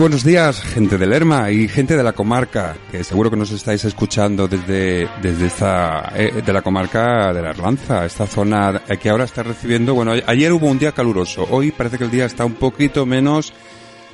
[0.00, 3.84] Buenos días, gente de Lerma y gente de la comarca, que seguro que nos estáis
[3.84, 9.24] escuchando desde, desde esta, eh, de la comarca de la Arlanza, esta zona que ahora
[9.24, 12.54] está recibiendo, bueno, ayer hubo un día caluroso, hoy parece que el día está un
[12.54, 13.52] poquito menos,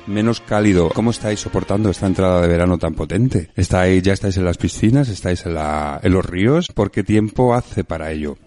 [0.07, 0.89] menos cálido.
[0.89, 3.51] ¿Cómo estáis soportando esta entrada de verano tan potente?
[3.55, 5.07] ¿Estáis, ya estáis en las piscinas?
[5.07, 6.67] ¿Estáis en, la, en los ríos?
[6.67, 8.37] ¿Por qué tiempo hace para ello?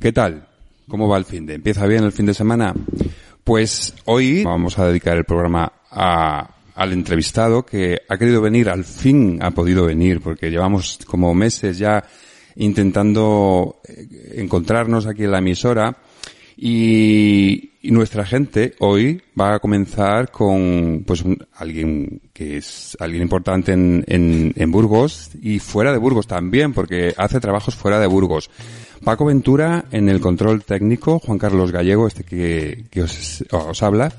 [0.00, 0.48] ¿Qué tal?
[0.88, 1.54] ¿Cómo va el fin de?
[1.54, 2.74] ¿Empieza bien el fin de semana?
[3.44, 8.84] Pues hoy vamos a dedicar el programa a, al entrevistado que ha querido venir, al
[8.84, 12.02] fin ha podido venir, porque llevamos como meses ya
[12.56, 15.94] intentando eh, encontrarnos aquí en la emisora
[16.56, 23.72] y, nuestra gente hoy va a comenzar con pues un, alguien que es alguien importante
[23.72, 28.50] en, en, en Burgos y fuera de Burgos también, porque hace trabajos fuera de Burgos.
[29.04, 34.12] Paco Ventura en el control técnico, Juan Carlos Gallego, este que, que os, os habla.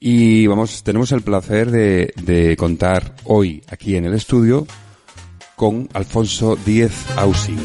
[0.00, 4.66] Y vamos, tenemos el placer de, de, contar hoy aquí en el estudio
[5.56, 7.58] con Alfonso Díez Ausing.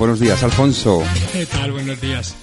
[0.00, 1.02] Buenos días, Alfonso.
[1.30, 1.72] ¿Qué tal?
[1.72, 2.34] Buenos días.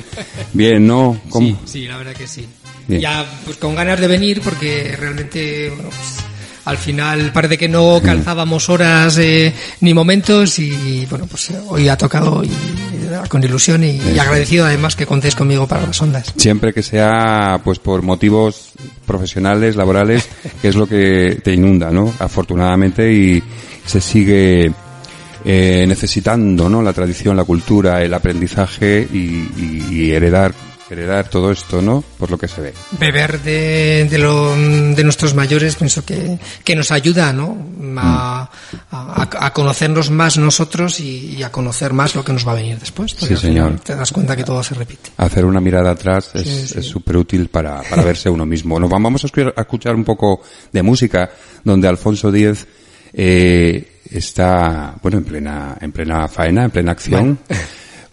[0.53, 1.19] Bien, ¿no?
[1.29, 1.47] ¿Cómo?
[1.47, 2.47] Sí, sí, la verdad que sí.
[2.87, 3.01] Bien.
[3.01, 6.25] Ya, pues con ganas de venir porque realmente, bueno, pues,
[6.65, 11.97] al final parece que no calzábamos horas eh, ni momentos y bueno, pues hoy ha
[11.97, 12.49] tocado y,
[13.29, 16.33] con ilusión y, y, agradecido además que contéis conmigo para las ondas.
[16.35, 18.71] Siempre que sea pues por motivos
[19.05, 20.27] profesionales, laborales,
[20.61, 22.13] que es lo que te inunda, ¿no?
[22.19, 23.41] Afortunadamente y
[23.85, 24.71] se sigue
[25.45, 26.81] eh, necesitando ¿no?
[26.81, 30.53] la tradición, la cultura, el aprendizaje y, heredar
[30.89, 32.03] heredar todo esto, ¿no?
[32.17, 32.73] Por lo que se ve.
[32.99, 37.57] Beber de, de, lo, de nuestros mayores pienso que, que nos ayuda, ¿no?
[37.97, 38.49] A,
[38.91, 38.95] mm.
[38.95, 42.55] a, a, conocernos más nosotros y, y, a conocer más lo que nos va a
[42.55, 43.15] venir después.
[43.17, 43.79] Sí, señor.
[43.79, 45.11] Te das cuenta que todo se repite.
[45.17, 47.21] Hacer una mirada atrás es súper sí.
[47.21, 48.79] útil para, para verse uno mismo.
[48.79, 51.29] Nos vamos a escuchar, a escuchar un poco de música
[51.63, 52.65] donde Alfonso Díez
[53.13, 57.61] eh, está, bueno, en plena, en plena faena, en plena acción, bueno.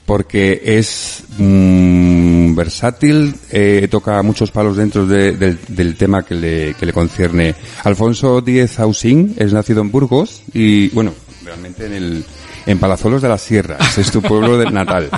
[0.06, 6.75] Porque es mmm, versátil, eh, toca muchos palos dentro de, de, del tema que le,
[6.75, 7.54] que le concierne.
[7.84, 11.12] Alfonso Díez Ausín es nacido en Burgos y, bueno,
[11.44, 12.25] realmente en el,
[12.66, 15.10] en Palazuelos de las Sierras, es tu pueblo de natal.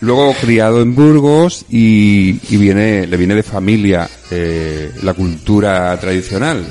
[0.00, 6.64] Luego criado en Burgos y, y viene, le viene de familia eh, la cultura tradicional.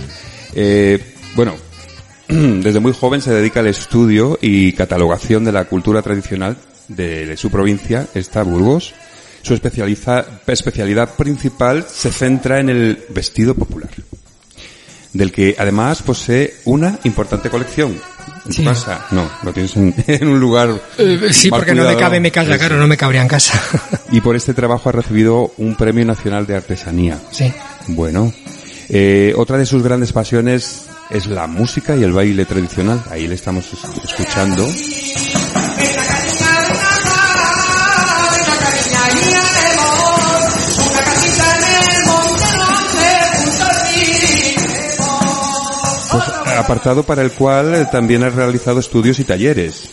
[0.56, 1.00] Eh,
[1.36, 1.54] bueno,
[2.28, 6.58] desde muy joven se dedica al estudio y catalogación de la cultura tradicional
[6.90, 8.94] de, de su provincia, está Burgos.
[9.42, 13.90] Su especialidad principal se centra en el vestido popular,
[15.14, 17.98] del que además posee una importante colección.
[18.46, 18.64] ¿En sí.
[18.64, 19.06] tu casa?
[19.12, 20.70] No, lo tienes en, en un lugar.
[20.98, 21.90] Eh, sí, porque cuidado.
[21.90, 23.62] no me cabe mi casa, claro, no me cabría en casa.
[24.12, 27.18] y por este trabajo ha recibido un Premio Nacional de Artesanía.
[27.32, 27.52] Sí.
[27.88, 28.34] Bueno.
[28.92, 33.04] Eh, otra de sus grandes pasiones es la música y el baile tradicional.
[33.10, 33.66] Ahí le estamos
[34.04, 34.68] escuchando.
[46.70, 49.90] Apartado para el cual también has realizado estudios y talleres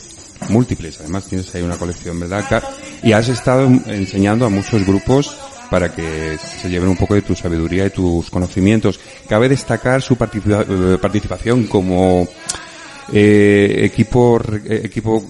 [0.50, 1.00] múltiples.
[1.00, 2.62] Además tienes ahí una colección, ¿verdad?
[3.02, 5.38] Y has estado enseñando a muchos grupos
[5.70, 9.00] para que se lleven un poco de tu sabiduría y tus conocimientos.
[9.26, 10.66] Cabe destacar su participa
[11.00, 12.28] participación como
[13.10, 15.24] eh, equipo eh, equipo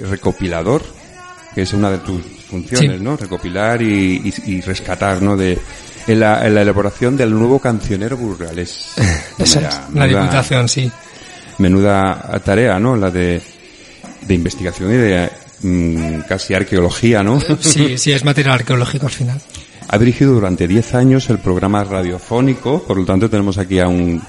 [0.00, 0.82] recopilador,
[1.54, 3.04] que es una de tus funciones, sí.
[3.04, 3.16] ¿no?
[3.16, 5.36] Recopilar y, y, y, rescatar, ¿no?
[5.36, 5.56] De
[6.08, 8.94] en la, en la elaboración del nuevo cancionero burgalés.
[9.38, 10.90] Esa es la diputación, sí.
[11.58, 12.96] Menuda tarea, ¿no?
[12.96, 13.40] La de,
[14.26, 15.30] de investigación y de
[15.62, 17.40] mmm, casi arqueología, ¿no?
[17.60, 19.40] Sí, sí, es material arqueológico al final.
[19.88, 24.20] Ha dirigido durante 10 años el programa radiofónico, por lo tanto tenemos aquí a un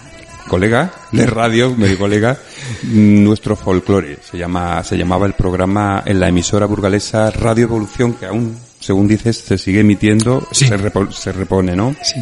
[0.48, 2.38] colega de radio, mi colega,
[2.84, 4.18] nuestro folclore.
[4.22, 9.08] Se llama, se llamaba el programa en la emisora burgalesa Radio Evolución, que aún, según
[9.08, 10.68] dices, se sigue emitiendo, sí.
[10.68, 11.96] se, repo, se, repone, ¿no?
[12.02, 12.22] Sí.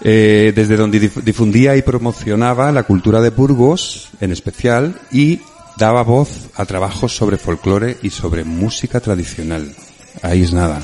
[0.00, 5.40] Eh, desde donde difundía y promocionaba la cultura de Burgos, en especial, y
[5.78, 9.74] daba voz a trabajos sobre folclore y sobre música tradicional.
[10.22, 10.82] Ahí es nada.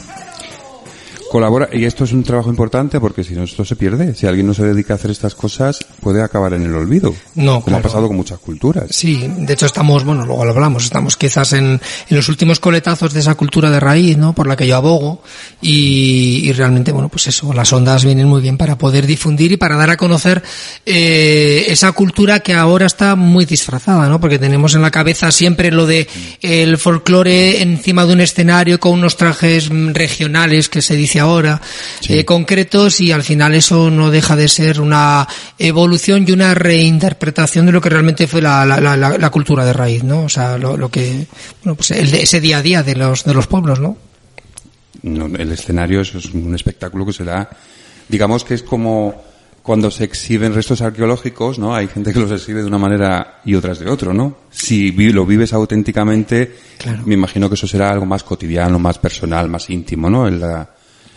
[1.31, 4.15] Colabora, y esto es un trabajo importante porque si no esto se pierde.
[4.17, 7.15] Si alguien no se dedica a hacer estas cosas, puede acabar en el olvido.
[7.37, 8.87] No, como ha pasado con muchas culturas.
[8.91, 13.12] Sí, de hecho estamos, bueno, luego lo hablamos, estamos quizás en, en los últimos coletazos
[13.12, 14.35] de esa cultura de raíz, ¿no?
[14.35, 15.23] Por la que yo abogo
[15.62, 19.56] y, y realmente, bueno, pues eso, las ondas vienen muy bien para poder difundir y
[19.56, 20.43] para dar a conocer
[20.85, 24.21] eh, esa cultura que ahora está muy disfrazada, ¿no?
[24.21, 26.09] Porque tenemos en la cabeza siempre lo de
[26.41, 31.61] el folclore encima de un escenario con unos trajes regionales que se dice ahora,
[32.09, 35.29] eh, concretos y al final eso no deja de ser una
[35.59, 39.73] evolución y una reinterpretación de lo que realmente fue la, la, la, la cultura de
[39.73, 40.25] raíz, ¿no?
[40.25, 41.27] O sea, lo, lo que,
[41.63, 43.97] bueno, pues el, ese día a día de los, de los pueblos, ¿no?
[45.03, 47.49] no el escenario es un espectáculo que se da,
[48.09, 49.23] digamos que es como
[49.63, 51.75] cuando se exhiben restos arqueológicos, ¿no?
[51.75, 54.37] Hay gente que los exhibe de una manera y otras de otro, ¿no?
[54.51, 57.03] Si lo vives auténticamente, Claro.
[57.05, 60.27] me imagino que eso será algo más cotidiano, más personal, más íntimo, ¿no?
[60.27, 60.69] En la-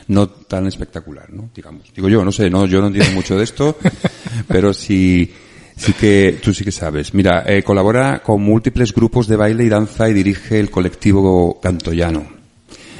[0.07, 1.49] no tan espectacular, ¿no?
[1.53, 1.93] Digamos.
[1.95, 3.77] Digo yo, no sé, no, yo no entiendo mucho de esto,
[4.47, 5.31] pero sí,
[5.75, 7.13] sí que, tú sí que sabes.
[7.13, 12.43] Mira, eh, colabora con múltiples grupos de baile y danza y dirige el colectivo Cantoyano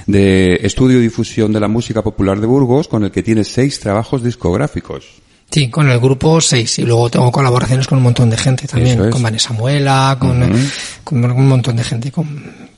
[0.06, 3.80] de estudio y difusión de la música popular de Burgos, con el que tiene seis
[3.80, 5.06] trabajos discográficos.
[5.50, 9.00] Sí, con el grupo 6 y luego tengo colaboraciones con un montón de gente también,
[9.00, 9.12] es.
[9.12, 10.58] con Vanessa Muela, con, Ujú.
[11.04, 12.12] con un montón de gente.
[12.12, 12.28] Con...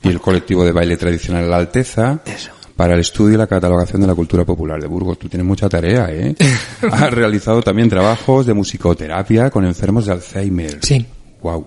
[0.02, 2.20] Y el colectivo de baile tradicional La Alteza.
[2.26, 2.50] Eso.
[2.76, 5.18] Para el estudio y la catalogación de la cultura popular de Burgos.
[5.18, 6.34] Tú tienes mucha tarea, ¿eh?
[6.92, 10.78] Has realizado también trabajos de musicoterapia con enfermos de Alzheimer.
[10.82, 11.04] Sí.
[11.42, 11.66] Wow.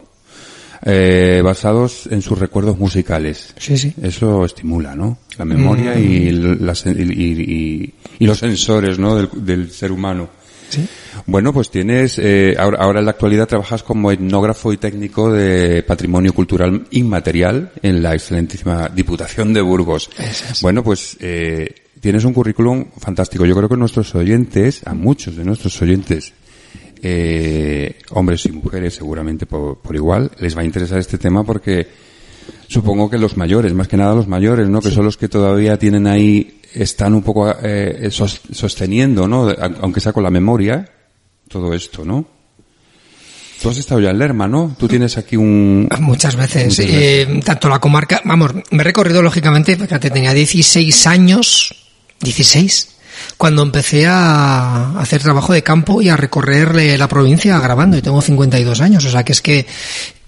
[0.85, 3.53] Eh, basados en sus recuerdos musicales.
[3.57, 3.93] Sí, sí.
[4.01, 5.17] Eso estimula, ¿no?
[5.37, 5.99] La memoria Mm.
[5.99, 9.15] y, las- y, y- y los sensores, ¿no?
[9.15, 10.29] Del, del ser humano.
[10.69, 10.87] Sí.
[11.25, 15.83] Bueno, pues tienes, eh, ahora, ahora en la actualidad trabajas como etnógrafo y técnico de
[15.83, 20.09] patrimonio cultural inmaterial en la excelentísima Diputación de Burgos.
[20.17, 20.61] Es.
[20.61, 23.45] Bueno, pues eh, tienes un currículum fantástico.
[23.45, 26.33] Yo creo que nuestros oyentes, a muchos de nuestros oyentes,
[27.01, 31.87] eh, hombres y mujeres seguramente por, por igual, les va a interesar este tema porque
[32.67, 34.81] supongo que los mayores, más que nada los mayores, ¿no?
[34.81, 39.49] Que son los que todavía tienen ahí, están un poco eh, sos- sosteniendo, ¿no?
[39.81, 40.87] Aunque sea con la memoria,
[41.47, 42.25] todo esto, ¿no?
[43.61, 44.73] Tú has estado ya en Lerma, ¿no?
[44.79, 45.89] Tú tienes aquí un...
[45.99, 51.07] Muchas veces, Muchas eh, tanto la comarca, vamos, me he recorrido lógicamente, fíjate, tenía 16
[51.07, 51.75] años,
[52.21, 52.95] 16,
[53.37, 58.01] cuando empecé a hacer trabajo de campo y a recorrer eh, la provincia grabando, y
[58.01, 59.65] tengo 52 años, o sea que es que,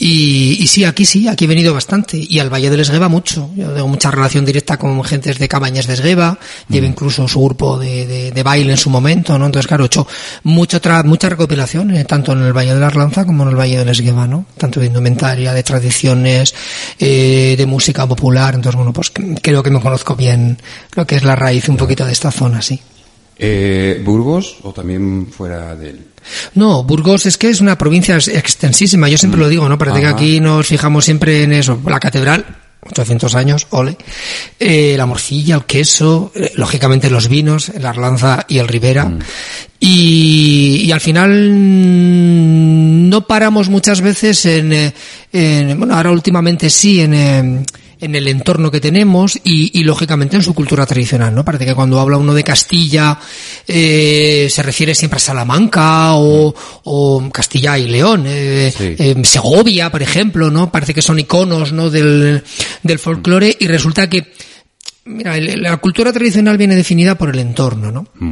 [0.03, 3.51] y, y sí, aquí sí, aquí he venido bastante, y al Valle del Esgueva mucho,
[3.55, 6.39] yo tengo mucha relación directa con gentes de Cabañas de Esgueva,
[6.69, 9.45] llevo incluso su grupo de, de, de baile en su momento, ¿no?
[9.45, 10.07] Entonces, claro, he hecho
[10.43, 13.55] mucho tra- mucha recopilación, eh, tanto en el Valle de la Arlanza como en el
[13.55, 14.45] Valle del Esgueva, ¿no?
[14.57, 16.55] Tanto de indumentaria, de tradiciones,
[16.99, 20.57] eh, de música popular, entonces, bueno, pues creo que me conozco bien
[20.95, 22.79] lo que es la raíz un poquito de esta zona, sí.
[23.43, 25.99] Eh, ¿Burgos o también fuera de él?
[26.53, 29.77] No, Burgos es que es una provincia ex- extensísima, yo siempre lo digo, ¿no?
[29.79, 32.45] Parece que aquí nos fijamos siempre en eso, la catedral,
[32.83, 33.97] 800 años, ole,
[34.59, 39.11] eh, la morcilla, el queso, eh, lógicamente los vinos, la Arlanza y el Ribera,
[39.79, 44.93] y, y al final mm, no paramos muchas veces en, eh,
[45.33, 47.63] en- bueno, ahora últimamente sí, en, eh,
[48.01, 51.45] en el entorno que tenemos y, y, lógicamente en su cultura tradicional, ¿no?
[51.45, 53.19] Parece que cuando habla uno de Castilla
[53.67, 56.53] eh, se refiere siempre a Salamanca o,
[56.83, 58.95] o Castilla y León, eh, Sí.
[58.97, 60.71] eh, Segovia, por ejemplo, ¿no?
[60.71, 61.89] Parece que son iconos, ¿no?
[61.89, 62.43] Del,
[62.83, 64.31] del folclore y resulta que,
[65.05, 68.07] mira, la cultura tradicional viene definida por el entorno, ¿no?
[68.19, 68.31] Mm.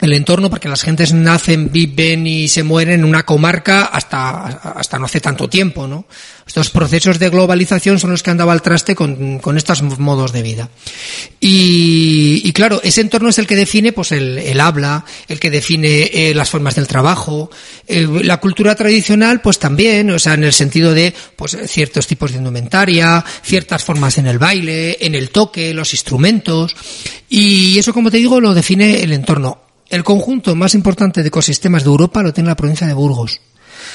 [0.00, 4.98] El entorno porque las gentes nacen, viven y se mueren en una comarca hasta, hasta
[4.98, 6.06] no hace tanto tiempo, ¿no?
[6.46, 10.32] Estos procesos de globalización son los que han dado al traste con, con estos modos
[10.32, 10.70] de vida.
[11.40, 15.50] Y, y claro, ese entorno es el que define pues el, el habla, el que
[15.50, 17.50] define eh, las formas del trabajo,
[17.86, 22.32] eh, la cultura tradicional pues también, o sea, en el sentido de pues ciertos tipos
[22.32, 26.74] de indumentaria, ciertas formas en el baile, en el toque, los instrumentos,
[27.28, 29.67] y eso como te digo lo define el entorno.
[29.90, 33.40] El conjunto más importante de ecosistemas de Europa lo tiene la provincia de Burgos.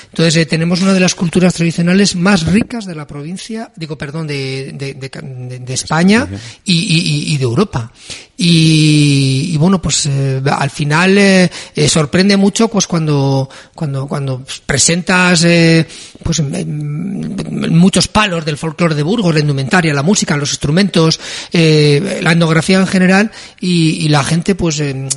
[0.09, 4.27] Entonces eh, tenemos una de las culturas tradicionales más ricas de la provincia, digo, perdón,
[4.27, 6.27] de, de, de, de- de España
[6.63, 7.91] y, y- y de Europa.
[8.37, 14.43] Y, y bueno, pues eh, al final eh, eh, sorprende mucho pues cuando cuando cuando
[14.65, 15.85] presentas eh,
[16.23, 21.19] pues mm, muchos palos del folclore de Burgos, la indumentaria, la música, los instrumentos,
[21.51, 25.07] eh, la etnografía en general y, la gente pues eh,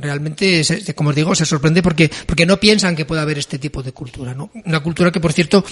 [0.00, 3.58] realmente, se- como os digo, se sorprende porque, porque no piensan que pueda haber este
[3.58, 4.50] tipo de cultura, ¿no?
[4.64, 5.64] Una cultura que, por cierto,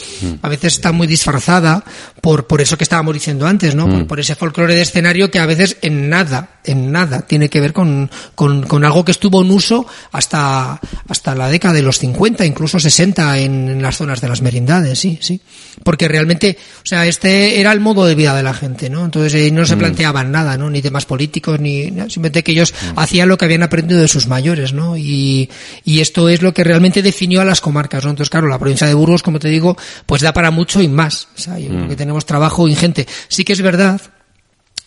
[0.43, 1.85] a veces está muy disfrazada
[2.21, 3.89] por, por eso que estábamos diciendo antes, ¿no?
[3.89, 7.61] Por, por ese folclore de escenario que a veces en nada en nada tiene que
[7.61, 11.99] ver con, con, con, algo que estuvo en uso hasta, hasta la década de los
[11.99, 15.41] 50, incluso 60 en, en, las zonas de las merindades, sí, sí.
[15.83, 19.05] Porque realmente, o sea, este era el modo de vida de la gente, ¿no?
[19.05, 19.79] Entonces eh, no se mm.
[19.79, 20.71] planteaban nada, ¿no?
[20.71, 22.99] Ni temas políticos, ni simplemente que ellos mm.
[22.99, 24.97] hacían lo que habían aprendido de sus mayores, ¿no?
[24.97, 25.51] Y,
[25.85, 28.11] y esto es lo que realmente definió a las comarcas, ¿no?
[28.11, 31.29] Entonces, claro, la provincia de Burgos, como te digo, pues da para mucho y más.
[31.37, 31.89] O sea, yo creo mm.
[31.89, 33.07] que tenemos trabajo ingente.
[33.29, 34.01] Sí que es verdad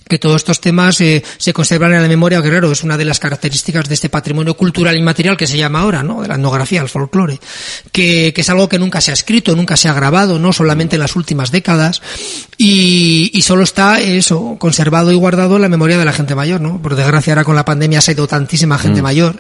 [0.09, 3.05] que todos estos temas eh, se conservan en la memoria, que claro, es una de
[3.05, 6.23] las características de este patrimonio cultural inmaterial que se llama ahora, ¿no?
[6.23, 7.39] De la etnografía, el folclore,
[7.91, 10.95] que, que es algo que nunca se ha escrito, nunca se ha grabado, no solamente
[10.95, 12.01] en las últimas décadas,
[12.57, 16.59] y, y solo está eso, conservado y guardado en la memoria de la gente mayor,
[16.59, 16.81] ¿no?
[16.81, 19.03] Por desgracia ahora con la pandemia se ha ido tantísima gente mm.
[19.03, 19.39] mayor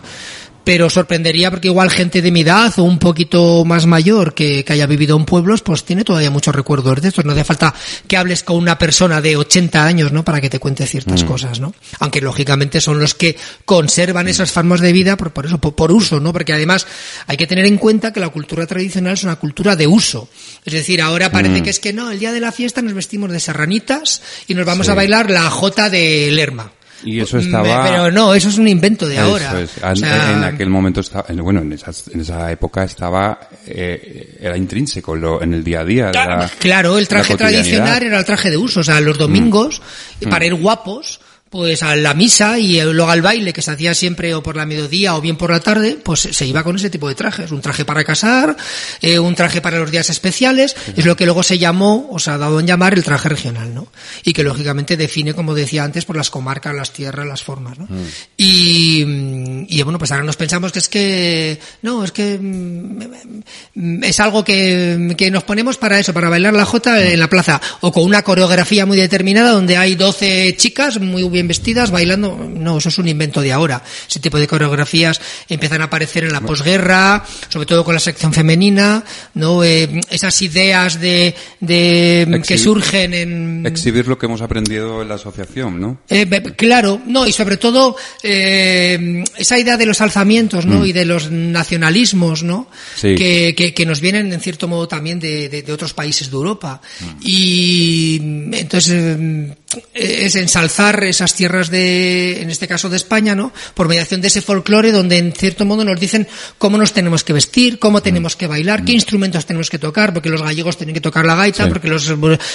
[0.63, 4.73] pero sorprendería porque igual gente de mi edad o un poquito más mayor que, que
[4.73, 7.25] haya vivido en pueblos, pues tiene todavía muchos recuerdos de estos.
[7.25, 7.73] No hace falta
[8.07, 10.23] que hables con una persona de 80 años, ¿no?
[10.23, 11.27] Para que te cuente ciertas mm.
[11.27, 11.73] cosas, ¿no?
[11.99, 14.29] Aunque lógicamente son los que conservan mm.
[14.29, 16.33] esas formas de vida por, por eso, por, por, uso, ¿no?
[16.33, 16.87] Porque además
[17.27, 20.29] hay que tener en cuenta que la cultura tradicional es una cultura de uso.
[20.65, 21.63] Es decir, ahora parece mm.
[21.63, 24.65] que es que no, el día de la fiesta nos vestimos de serranitas y nos
[24.65, 24.91] vamos sí.
[24.91, 26.71] a bailar la jota de Lerma.
[27.03, 27.83] Y eso estaba...
[27.83, 29.61] Pero no, eso es un invento de ahora.
[29.61, 29.71] Es.
[29.81, 30.37] O sea...
[30.37, 35.41] En aquel momento estaba, bueno, en esa, en esa época estaba, eh, era intrínseco lo,
[35.41, 36.11] en el día a día.
[36.11, 38.81] La, claro, el traje tradicional era el traje de uso.
[38.81, 39.81] O sea, los domingos,
[40.21, 40.29] mm.
[40.29, 44.35] para ir guapos, pues a la misa y luego al baile que se hacía siempre
[44.35, 47.07] o por la mediodía o bien por la tarde, pues se iba con ese tipo
[47.07, 47.51] de trajes.
[47.51, 48.55] Un traje para casar,
[49.01, 52.29] eh, un traje para los días especiales, es lo que luego se llamó, o se
[52.29, 53.87] ha dado en llamar el traje regional, ¿no?
[54.23, 57.85] Y que lógicamente define, como decía antes, por las comarcas, las tierras, las formas, ¿no?
[57.85, 58.07] Mm.
[58.37, 64.19] Y, y bueno, pues ahora nos pensamos que es que, no, es que mm, es
[64.19, 67.91] algo que, que nos ponemos para eso, para bailar la jota en la plaza, o
[67.91, 72.37] con una coreografía muy determinada donde hay 12 chicas muy bien vestidas bailando.
[72.37, 73.83] No, eso es un invento de ahora.
[74.07, 78.33] Ese tipo de coreografías empiezan a aparecer en la posguerra, sobre todo con la sección
[78.33, 79.03] femenina,
[79.35, 79.63] ¿no?
[79.63, 83.65] Eh, esas ideas de, de Exhibir, que surgen en...
[83.65, 85.99] Exhibir lo que hemos aprendido en la asociación, ¿no?
[86.09, 90.79] Eh, claro, no, y sobre todo eh, esa idea de los alzamientos, ¿no?
[90.79, 90.85] Mm.
[90.85, 92.67] Y de los nacionalismos, ¿no?
[92.95, 93.15] Sí.
[93.15, 96.35] Que, que, que, nos vienen en cierto modo también de, de, de otros países de
[96.35, 96.81] Europa.
[96.99, 97.05] Mm.
[97.21, 98.21] Y
[98.53, 99.55] entonces eh,
[99.93, 103.53] es ensalzar esas tierras de, en este caso de España, ¿no?
[103.75, 107.33] Por mediación de ese folclore donde en cierto modo nos dicen cómo nos tenemos que
[107.33, 111.01] vestir, cómo tenemos que bailar, qué instrumentos tenemos que tocar, porque los gallegos tienen que
[111.01, 111.69] tocar la gaita, sí.
[111.69, 112.11] porque los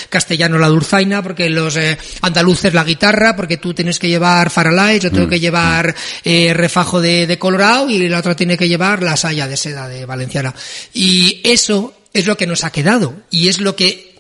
[0.09, 4.99] castellanos la dulzaina, porque los eh, andaluces la guitarra, porque tú tienes que llevar faralay,
[4.99, 5.31] yo tengo mm.
[5.31, 5.95] que llevar
[6.25, 9.89] eh, refajo de, de colorado y la otra tiene que llevar la saya de seda
[9.89, 10.53] de valenciana.
[10.93, 14.14] Y eso es lo que nos ha quedado y es lo que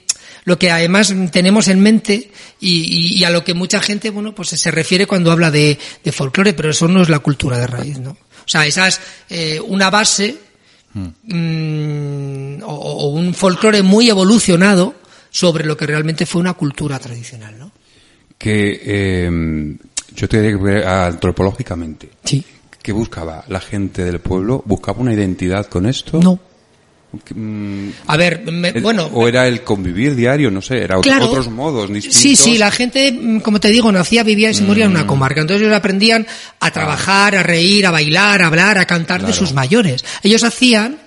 [0.45, 4.35] lo que además tenemos en mente y, y, y, a lo que mucha gente, bueno,
[4.35, 7.67] pues se refiere cuando habla de, de folclore, pero eso no es la cultura de
[7.67, 8.11] raíz, ¿no?
[8.11, 10.37] O sea, esa es eh, una base
[10.93, 11.09] mm.
[11.35, 14.95] Mm, o, o, un folclore muy evolucionado
[15.31, 17.73] sobre lo que realmente fue una cultura tradicional, ¿no?
[18.39, 19.77] Que eh,
[20.15, 22.11] yo te diría antropológicamente.
[22.25, 22.45] Sí.
[22.83, 24.63] ¿Qué buscaba la gente del pueblo?
[24.67, 26.21] ¿Buscaba una identidad con esto?
[26.21, 26.39] No.
[27.35, 29.11] Mm, A ver, me, bueno.
[29.13, 32.21] O era el convivir diario, no sé, era claro, otros modos distintos.
[32.21, 34.91] Sí, sí, la gente, mm, como te digo, nacía, vivía y se moría mm.
[34.91, 35.41] en una comarca.
[35.41, 36.27] Entonces ellos aprendían
[36.61, 39.33] a trabajar, a reír, a bailar, a hablar, a cantar claro.
[39.33, 40.05] de sus mayores.
[40.23, 41.04] Ellos hacían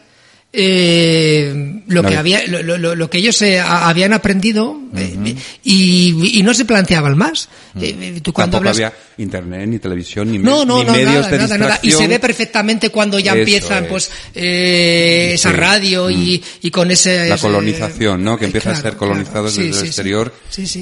[0.60, 5.38] eh, lo que había lo, lo, lo, que ellos eh, habían aprendido uh -huh.
[5.64, 8.22] y, y, no se planteaban más uh -huh.
[8.24, 8.76] tú cuando hablas...
[8.78, 11.80] había internet ni televisión ni, no, no, ni no, medios nada, de nada, nada.
[11.84, 13.90] y se ve perfectamente cuando ya Eso empiezan es.
[13.90, 15.56] pues eh, esa sí.
[15.56, 19.48] radio y, y, con ese la ese, colonización no que empieza claro, a ser colonizado
[19.50, 19.62] claro.
[19.62, 20.34] desde sí, el exterior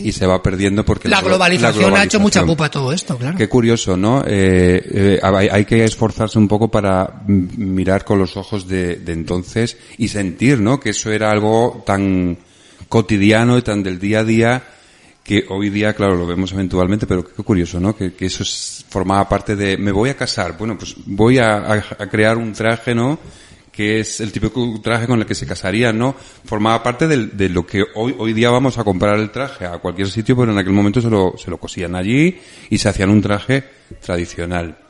[0.05, 3.17] y se va perdiendo porque la globalización, la globalización, ha hecho mucha pupa todo esto
[3.17, 8.20] claro qué curioso no eh, eh, hay, hay, que esforzarse un poco para mirar con
[8.20, 9.64] los ojos de, de entonces
[9.98, 10.79] y sentir ¿no?
[10.79, 12.38] Que eso era algo tan
[12.89, 14.63] cotidiano y tan del día a día
[15.25, 17.95] que hoy día, claro, lo vemos eventualmente, pero qué curioso, ¿no?
[17.95, 22.38] Que, eso es, formaba parte de, me voy a casar, bueno, pues voy a, crear
[22.38, 23.17] un traje, ¿no?
[23.72, 26.15] Que es el típico traje con el que se casarían, ¿no?
[26.45, 29.79] Formaba parte de, de lo que hoy, hoy día vamos a comprar el traje a
[29.79, 33.10] cualquier sitio, pero en aquel momento se lo, se lo cosían allí y se hacían
[33.10, 33.63] un traje
[34.01, 34.85] tradicional.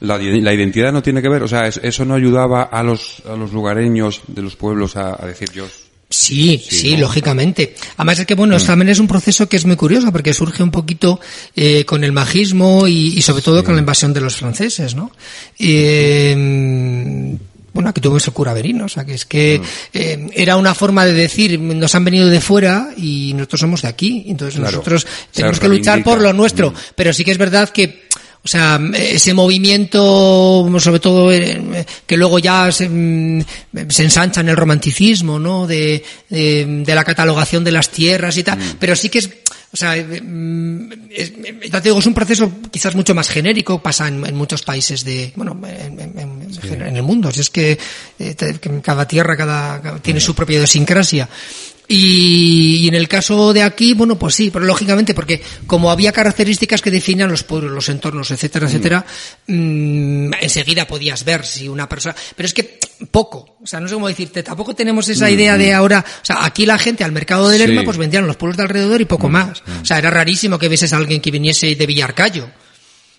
[0.00, 3.34] La, la, identidad no tiene que ver, o sea, eso no ayudaba a los, a
[3.34, 5.66] los lugareños de los pueblos a, a decir yo.
[6.08, 7.00] Sí, sí, sí ¿no?
[7.00, 7.74] lógicamente.
[7.96, 8.64] Además es que, bueno, mm.
[8.64, 11.18] también es un proceso que es muy curioso porque surge un poquito
[11.54, 13.64] eh, con el magismo y, y sobre todo sí.
[13.64, 15.10] con la invasión de los franceses, ¿no?
[15.58, 17.36] Eh,
[17.76, 19.60] bueno, aquí tuvimos el cura Berino, o sea, que es que
[19.92, 23.88] eh, era una forma de decir, nos han venido de fuera y nosotros somos de
[23.88, 28.06] aquí, entonces nosotros tenemos que luchar por lo nuestro, pero sí que es verdad que
[28.42, 33.44] o sea, ese movimiento, sobre todo, eh, que luego ya se, mm,
[33.88, 35.66] se, ensancha en el romanticismo, ¿no?
[35.66, 38.58] De, de, de, la catalogación de las tierras y tal.
[38.58, 38.76] Mm.
[38.78, 39.30] Pero sí que es,
[39.72, 41.32] o sea, eh, mm, es,
[41.70, 45.04] ya te digo, es un proceso quizás mucho más genérico, pasa en, en muchos países
[45.04, 46.68] de, bueno, en, en, sí.
[46.72, 47.32] en el mundo.
[47.32, 47.78] Si es que,
[48.18, 48.36] eh,
[48.82, 51.28] cada tierra cada, cada tiene su propia idiosincrasia.
[51.88, 56.12] Y, y, en el caso de aquí, bueno, pues sí, pero lógicamente, porque como había
[56.12, 59.06] características que definían los pueblos, los entornos, etcétera, etcétera,
[59.46, 62.16] mmm, enseguida podías ver si una persona.
[62.34, 65.72] Pero es que poco, o sea, no sé cómo decirte, tampoco tenemos esa idea de
[65.72, 67.84] ahora, o sea, aquí la gente al mercado de Lerma, sí.
[67.84, 69.62] pues vendían los pueblos de alrededor y poco más.
[69.82, 72.48] O sea, era rarísimo que vieses a alguien que viniese de Villarcayo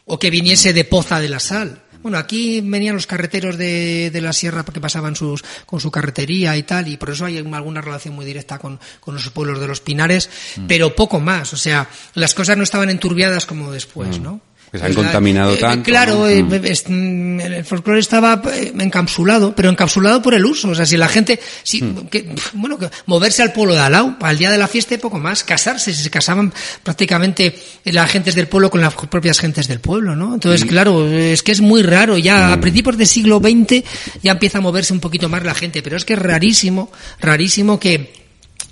[0.06, 1.84] o que viniese de Poza de la Sal.
[2.08, 6.56] Bueno, aquí venían los carreteros de, de la sierra porque pasaban sus, con su carretería
[6.56, 9.68] y tal, y por eso hay alguna relación muy directa con, con los pueblos de
[9.68, 10.68] los Pinares, mm.
[10.68, 11.52] pero poco más.
[11.52, 14.24] O sea, las cosas no estaban enturbiadas como después, mm.
[14.24, 14.40] ¿no?
[14.72, 15.84] Que se han contaminado eh, tanto.
[15.84, 16.28] Claro, ¿no?
[16.28, 20.70] eh, es, el folclore estaba eh, encapsulado, pero encapsulado por el uso.
[20.70, 22.08] O sea, si la gente, si, mm.
[22.08, 25.20] que, bueno, que moverse al pueblo de Alau, al día de la fiesta y poco
[25.20, 30.16] más, casarse, se casaban prácticamente las gentes del pueblo con las propias gentes del pueblo,
[30.16, 30.34] ¿no?
[30.34, 30.68] Entonces, mm.
[30.68, 32.18] claro, es que es muy raro.
[32.18, 32.52] Ya mm.
[32.54, 33.84] a principios del siglo XX
[34.22, 37.80] ya empieza a moverse un poquito más la gente, pero es que es rarísimo, rarísimo
[37.80, 38.28] que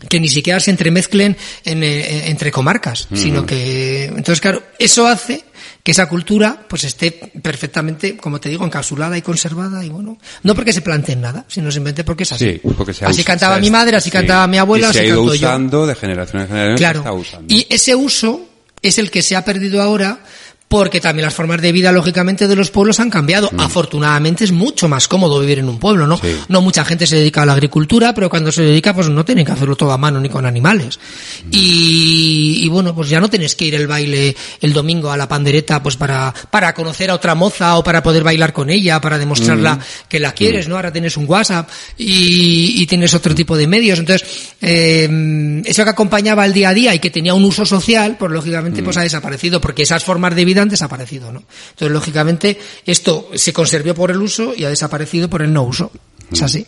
[0.10, 3.16] que ni siquiera se entremezclen en, entre comarcas, mm.
[3.16, 5.45] sino que entonces claro, eso hace
[5.86, 10.56] que esa cultura pues esté perfectamente, como te digo, encapsulada y conservada y bueno, no
[10.56, 12.54] porque se planteen nada, sino simplemente porque es así.
[12.54, 14.12] Sí, porque se así cantaba mi madre, así sí.
[14.12, 15.88] cantaba mi abuela, y se así ha ido canto usando yo.
[15.88, 16.78] de generación en generación.
[16.78, 17.04] Claro.
[17.04, 17.54] Se está usando.
[17.54, 18.48] Y ese uso
[18.82, 20.22] es el que se ha perdido ahora
[20.68, 23.50] porque también las formas de vida, lógicamente, de los pueblos han cambiado.
[23.52, 23.60] Mm.
[23.60, 26.18] Afortunadamente es mucho más cómodo vivir en un pueblo, ¿no?
[26.18, 26.36] Sí.
[26.50, 29.46] No mucha gente se dedica a la agricultura, pero cuando se dedica, pues no tienen
[29.46, 31.00] que hacerlo todo a mano ni con animales.
[31.46, 31.50] Mm.
[31.52, 35.28] Y, y, bueno, pues ya no tienes que ir el baile el domingo a la
[35.28, 39.20] pandereta, pues para, para conocer a otra moza o para poder bailar con ella, para
[39.20, 39.82] demostrarla mm.
[40.10, 40.76] que la quieres, ¿no?
[40.76, 44.00] Ahora tienes un WhatsApp y, y tienes otro tipo de medios.
[44.00, 44.28] Entonces,
[44.62, 48.32] eh, eso que acompañaba el día a día y que tenía un uso social, pues
[48.32, 51.44] lógicamente pues ha desaparecido, porque esas formas de vida han desaparecido, ¿no?
[51.72, 55.92] Entonces, lógicamente, esto se conservó por el uso y ha desaparecido por el no uso.
[56.32, 56.66] Es así.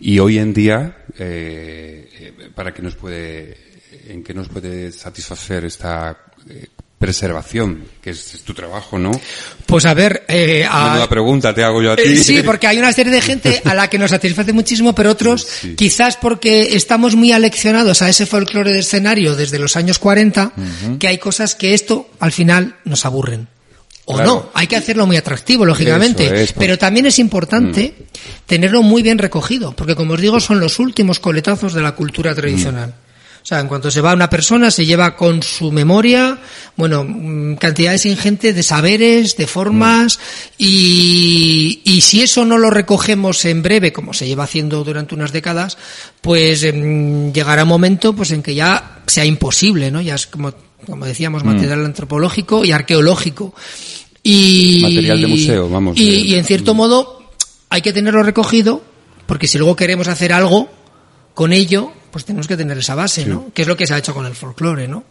[0.00, 3.56] Y hoy en día, eh, ¿para qué nos puede,
[4.08, 6.16] en qué nos puede satisfacer esta
[6.48, 6.66] eh,
[7.04, 9.10] preservación, que es, es, tu trabajo, ¿no?
[9.66, 10.24] Pues a ver...
[10.26, 10.84] Eh, a...
[10.84, 12.02] Menuda pregunta te hago yo a ti.
[12.02, 15.10] Eh, sí, porque hay una serie de gente a la que nos satisface muchísimo, pero
[15.10, 15.74] otros sí.
[15.74, 20.60] quizás porque estamos muy aleccionados a ese folclore de escenario desde los años 40, uh
[20.60, 20.98] -huh.
[20.98, 23.48] que hay cosas que esto al final nos aburren.
[24.06, 24.30] O claro.
[24.30, 26.24] no, hay que hacerlo muy atractivo, lógicamente.
[26.24, 26.54] Es, pues.
[26.56, 28.02] Pero también es importante mm.
[28.46, 32.34] tenerlo muy bien recogido, porque como os digo, son los últimos coletazos de la cultura
[32.34, 32.88] tradicional.
[32.88, 33.13] Mm.
[33.44, 36.38] O sea, en cuanto se va una persona, se lleva con su memoria,
[36.78, 40.18] bueno, mm, cantidades ingentes de saberes, de formas,
[40.56, 45.30] y, y si eso no lo recogemos en breve, como se lleva haciendo durante unas
[45.30, 45.76] décadas,
[46.22, 46.72] pues eh,
[47.34, 50.00] llegará un momento pues en que ya sea imposible, ¿no?
[50.00, 50.54] Ya es como,
[50.86, 51.84] como decíamos, material mm.
[51.84, 53.54] antropológico y arqueológico.
[54.22, 55.98] Y, material de museo, vamos.
[55.98, 56.76] Y, y en cierto mm.
[56.78, 57.30] modo
[57.68, 58.82] hay que tenerlo recogido,
[59.26, 60.70] porque si luego queremos hacer algo
[61.34, 63.28] con ello, pues tenemos que tener esa base, sí.
[63.28, 63.50] ¿no?
[63.52, 65.02] Que es lo que se ha hecho con el folclore, ¿no?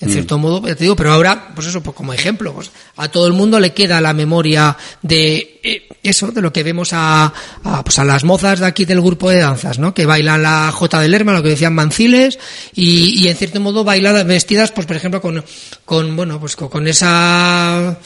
[0.00, 0.12] En mm.
[0.12, 3.26] cierto modo, ya te digo, pero ahora, pues eso, pues como ejemplo, pues a todo
[3.26, 7.34] el mundo le queda la memoria de eh, eso, de lo que vemos a,
[7.64, 9.92] a, pues a las mozas de aquí del grupo de danzas, ¿no?
[9.92, 12.38] Que bailan la J del Lerma, lo que decían manciles,
[12.74, 15.44] y, y en cierto modo bailadas, vestidas, pues por ejemplo, con,
[15.84, 17.98] con bueno, pues con, con esa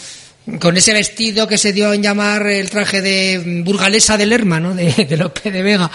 [0.59, 4.75] con ese vestido que se dio en llamar el traje de burgalesa del Lerma, ¿no?
[4.75, 5.89] De, de Lope de Vega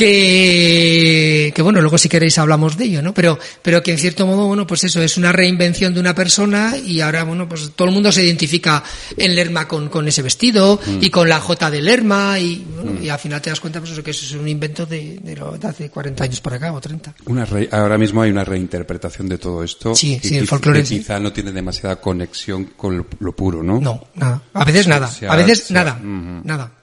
[0.00, 3.12] que, que bueno, luego si queréis hablamos de ello, ¿no?
[3.12, 6.74] Pero, pero que en cierto modo, bueno, pues eso, es una reinvención de una persona
[6.78, 8.82] y ahora, bueno, pues todo el mundo se identifica
[9.18, 11.02] en Lerma con, con ese vestido mm.
[11.02, 13.02] y con la J de Lerma y, bueno, mm.
[13.04, 15.36] y al final te das cuenta pues eso, que eso es un invento de, de,
[15.36, 17.16] lo, de hace 40 años para acá o 30.
[17.26, 19.94] Una re, ahora mismo hay una reinterpretación de todo esto.
[19.94, 20.82] Sí, sí, el folclore.
[20.82, 23.78] Que quizá no tiene demasiada conexión con lo, lo puro, ¿no?
[23.78, 24.40] No, nada.
[24.54, 25.10] A veces nada.
[25.28, 26.00] a veces nada.
[26.02, 26.40] -huh.
[26.42, 26.79] Nada.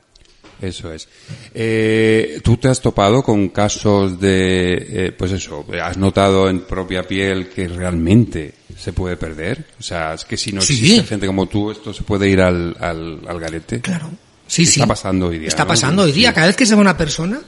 [0.62, 1.08] Eso es.
[1.54, 7.04] Eh, ¿Tú te has topado con casos de, eh, pues eso, has notado en propia
[7.04, 9.66] piel que realmente se puede perder?
[9.80, 10.74] O sea, es que si no sí.
[10.74, 13.82] existe gente como tú, esto se puede ir al, al, al garete.
[13.82, 14.10] Claro.
[14.48, 14.88] Sí, Está sí.
[14.88, 15.48] pasando hoy día.
[15.50, 15.68] Está ¿no?
[15.70, 16.34] pasando hoy día.
[16.34, 17.40] Cada vez que se va una persona,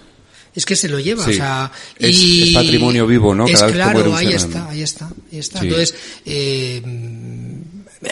[0.54, 1.32] es que se lo lleva, sí.
[1.32, 3.46] o sea, es, y es, patrimonio vivo, ¿no?
[3.46, 5.60] Cada es claro, ahí está, ahí está, ahí está.
[5.60, 5.68] Sí.
[5.68, 5.96] Entonces,
[6.26, 6.82] eh,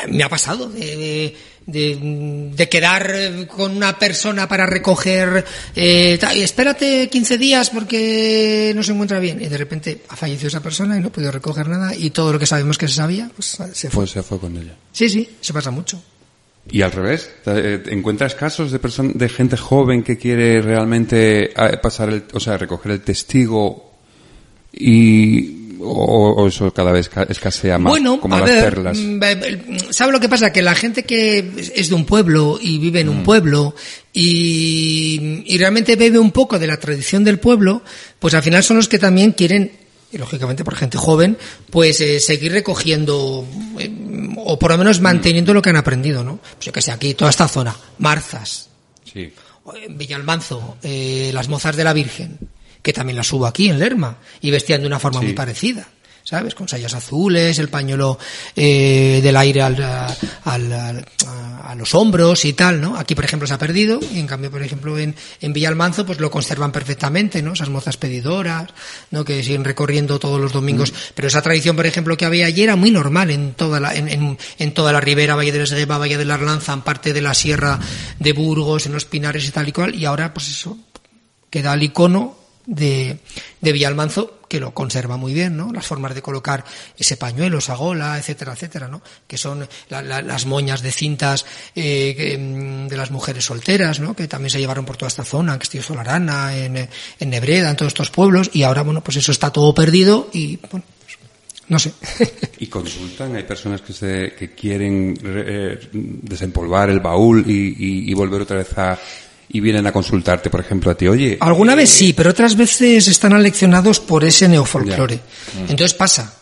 [0.09, 1.35] me ha pasado de,
[1.67, 3.13] de de, quedar
[3.47, 9.41] con una persona para recoger, eh, espérate 15 días porque no se encuentra bien.
[9.41, 12.33] Y de repente ha fallecido esa persona y no ha podido recoger nada y todo
[12.33, 14.01] lo que sabemos que se sabía, pues se fue.
[14.01, 14.75] Pues se fue con ella.
[14.91, 16.01] Sí, sí, se pasa mucho.
[16.69, 18.79] Y al revés, eh, ¿encuentras casos de
[19.13, 23.93] de gente joven que quiere realmente eh, pasar el, o sea, recoger el testigo
[24.73, 28.97] y o, eso cada vez escasea más bueno, como las perlas?
[28.97, 29.21] Mm,
[29.91, 30.51] ¿Sabe lo que pasa?
[30.51, 33.23] Que la gente que es de un pueblo y vive en un mm.
[33.23, 33.75] pueblo
[34.13, 37.83] y, y realmente bebe un poco de la tradición del pueblo,
[38.19, 39.71] pues al final son los que también quieren
[40.11, 41.37] y lógicamente por gente joven,
[41.69, 43.45] pues eh, seguir recogiendo
[43.77, 43.91] eh,
[44.37, 46.37] o por lo menos manteniendo lo que han aprendido, ¿no?
[46.37, 48.69] Pues yo que sé, aquí toda esta zona, Marzas,
[49.03, 49.31] sí.
[49.89, 52.37] Villalmanzo, eh, las mozas de la Virgen,
[52.87, 55.85] que también las hubo aquí en Lerma y vestían de una forma muy parecida.
[56.23, 56.55] ¿sabes?
[56.55, 58.17] Con sayas azules, el pañuelo
[58.55, 59.75] eh, del aire al,
[60.45, 61.05] al,
[61.65, 62.97] a, los hombros y tal, ¿no?
[62.97, 66.21] Aquí, por ejemplo, se ha perdido y en cambio, por ejemplo, en, en Villalmanzo, pues
[66.21, 67.53] lo conservan perfectamente, ¿no?
[67.53, 68.69] Esas mozas pedidoras,
[69.11, 69.25] ¿no?
[69.25, 70.93] Que siguen recorriendo todos los domingos.
[70.93, 70.95] Mm.
[71.15, 74.07] Pero esa tradición, por ejemplo, que había allí era muy normal en toda la, en,
[74.07, 77.21] en, en toda la ribera, Valle de Esgueva, Valle de la Arlanza, en parte de
[77.21, 77.79] la sierra
[78.17, 79.93] de Burgos, en los Pinares y tal y cual.
[79.93, 80.77] Y ahora, pues eso,
[81.49, 83.17] queda el icono de,
[83.61, 85.71] de Villalmanzo que lo conserva muy bien, ¿no?
[85.73, 86.63] Las formas de colocar
[86.97, 89.01] ese pañuelo, esa gola, etcétera, etcétera, ¿no?
[89.27, 94.15] Que son las moñas de cintas eh, mm, de las mujeres solteras, ¿no?
[94.15, 97.75] Que también se llevaron por toda esta zona, en Castillo Solarana, en, en Nebreda, en
[97.75, 101.17] todos estos pueblos, y ahora, bueno, pues eso está todo perdido y, bueno, pues,
[101.67, 101.93] no sé.
[102.59, 103.35] ¿Y consultan?
[103.35, 108.77] ¿Hay personas que, se, que quieren eh, desempolvar el baúl y, y volver otra vez
[108.77, 108.97] a
[109.49, 111.37] y vienen a consultarte, por ejemplo, a ti, oye.
[111.39, 115.15] Alguna vez sí, pero otras veces están aleccionados por ese neofolclore.
[115.15, 115.69] Mm.
[115.69, 116.33] Entonces pasa.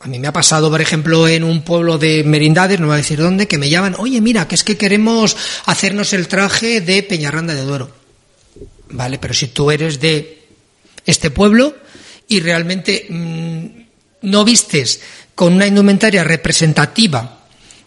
[0.00, 2.98] A mí me ha pasado, por ejemplo, en un pueblo de Merindades, no voy a
[2.98, 5.36] decir dónde, que me llaman, oye, mira, que es que queremos
[5.66, 7.90] hacernos el traje de Peñarranda de Duero.
[8.90, 10.46] Vale, pero si tú eres de
[11.04, 11.74] este pueblo
[12.28, 13.66] y realmente mm,
[14.22, 15.00] no vistes
[15.34, 17.40] con una indumentaria representativa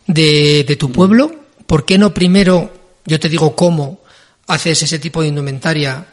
[0.06, 1.34] de, de tu pueblo,
[1.66, 2.74] ¿por qué no primero,
[3.06, 4.01] yo te digo cómo,
[4.48, 6.06] haces ese tipo de indumentaria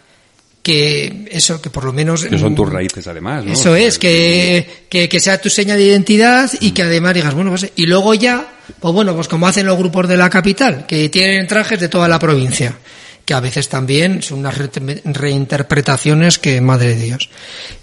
[0.63, 3.53] que eso que por lo menos que son tus raíces además ¿no?
[3.53, 7.71] eso es que, que, sea tu seña de identidad y que además digas bueno pues,
[7.75, 8.47] y luego ya
[8.79, 12.09] pues bueno pues como hacen los grupos de la capital que tienen trajes de toda
[12.09, 12.77] la provincia
[13.29, 14.57] que a veces también son unas
[15.05, 17.29] reinterpretaciones que madre de Dios.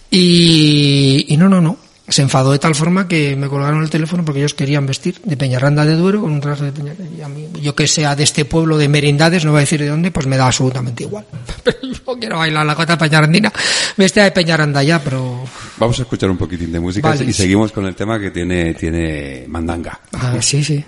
[0.10, 4.24] Y, y no no no se enfadó de tal forma que me colgaron el teléfono
[4.24, 7.06] porque ellos querían vestir de Peñarranda de Duero con un traje de Peñaranda.
[7.18, 9.80] Y a mí, yo que sea de este pueblo de Merindades, no voy a decir
[9.80, 11.26] de dónde, pues me da absolutamente igual.
[11.64, 13.52] Pero yo quiero bailar la cota peñarandina,
[13.98, 15.44] vestida de Peñaranda ya, pero...
[15.78, 19.46] Vamos a escuchar un poquitín de música y seguimos con el tema que tiene, tiene
[19.48, 20.00] Mandanga.
[20.14, 20.84] Ah, sí, sí.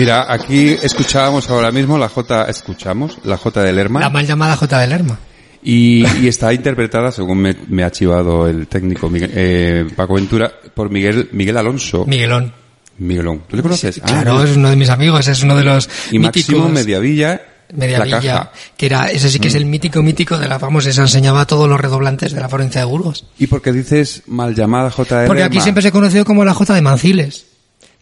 [0.00, 4.00] Mira, aquí escuchábamos ahora mismo la J, escuchamos la J del Lerma.
[4.00, 5.18] La mal llamada J del Lerma.
[5.62, 11.58] Y, está interpretada, según me, ha chivado el técnico eh, Paco Ventura, por Miguel, Miguel
[11.58, 12.06] Alonso.
[12.06, 12.50] Miguelón.
[12.96, 13.42] Miguelón.
[13.46, 13.96] ¿Tú le conoces?
[13.96, 17.42] Sí, claro, ah, es uno de mis amigos, es uno de los y Máximo Mediavilla
[17.74, 19.70] Mediavilla, que era, ese sí que es el mm.
[19.70, 22.86] mítico mítico de la famosa, se enseñaba a todos los redoblantes de la provincia de
[22.86, 23.26] Burgos.
[23.38, 26.74] ¿Y por qué dices mal llamada J Porque aquí siempre se conoció como la J
[26.74, 27.49] de Manciles.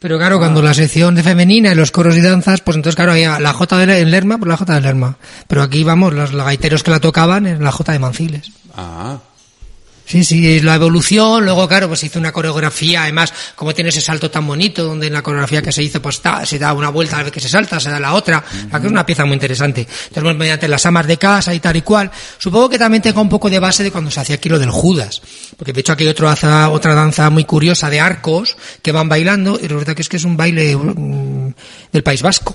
[0.00, 3.12] Pero claro, cuando la sección de femenina y los coros y danzas, pues entonces claro,
[3.12, 5.16] había la J de Lerma, pues la J de Lerma.
[5.48, 8.52] Pero aquí vamos, los, gaiteros que la tocaban en la J de Manciles.
[10.08, 11.44] Sí, sí, es la evolución.
[11.44, 15.12] Luego, claro, pues hizo una coreografía, además, como tiene ese salto tan bonito, donde en
[15.12, 17.78] la coreografía que se hizo, pues se da una vuelta a vez que se salta,
[17.78, 18.42] se da la otra.
[18.72, 19.86] Aquí es una pieza muy interesante.
[20.10, 22.10] Tenemos mediante las amas de casa y tal y cual.
[22.38, 24.70] Supongo que también tenga un poco de base de cuando se hacía aquí lo del
[24.70, 25.20] Judas.
[25.58, 29.58] Porque de hecho aquí hay otro, otra danza muy curiosa de arcos que van bailando,
[29.60, 31.52] y resulta que es que es un baile mm,
[31.92, 32.54] del País Vasco.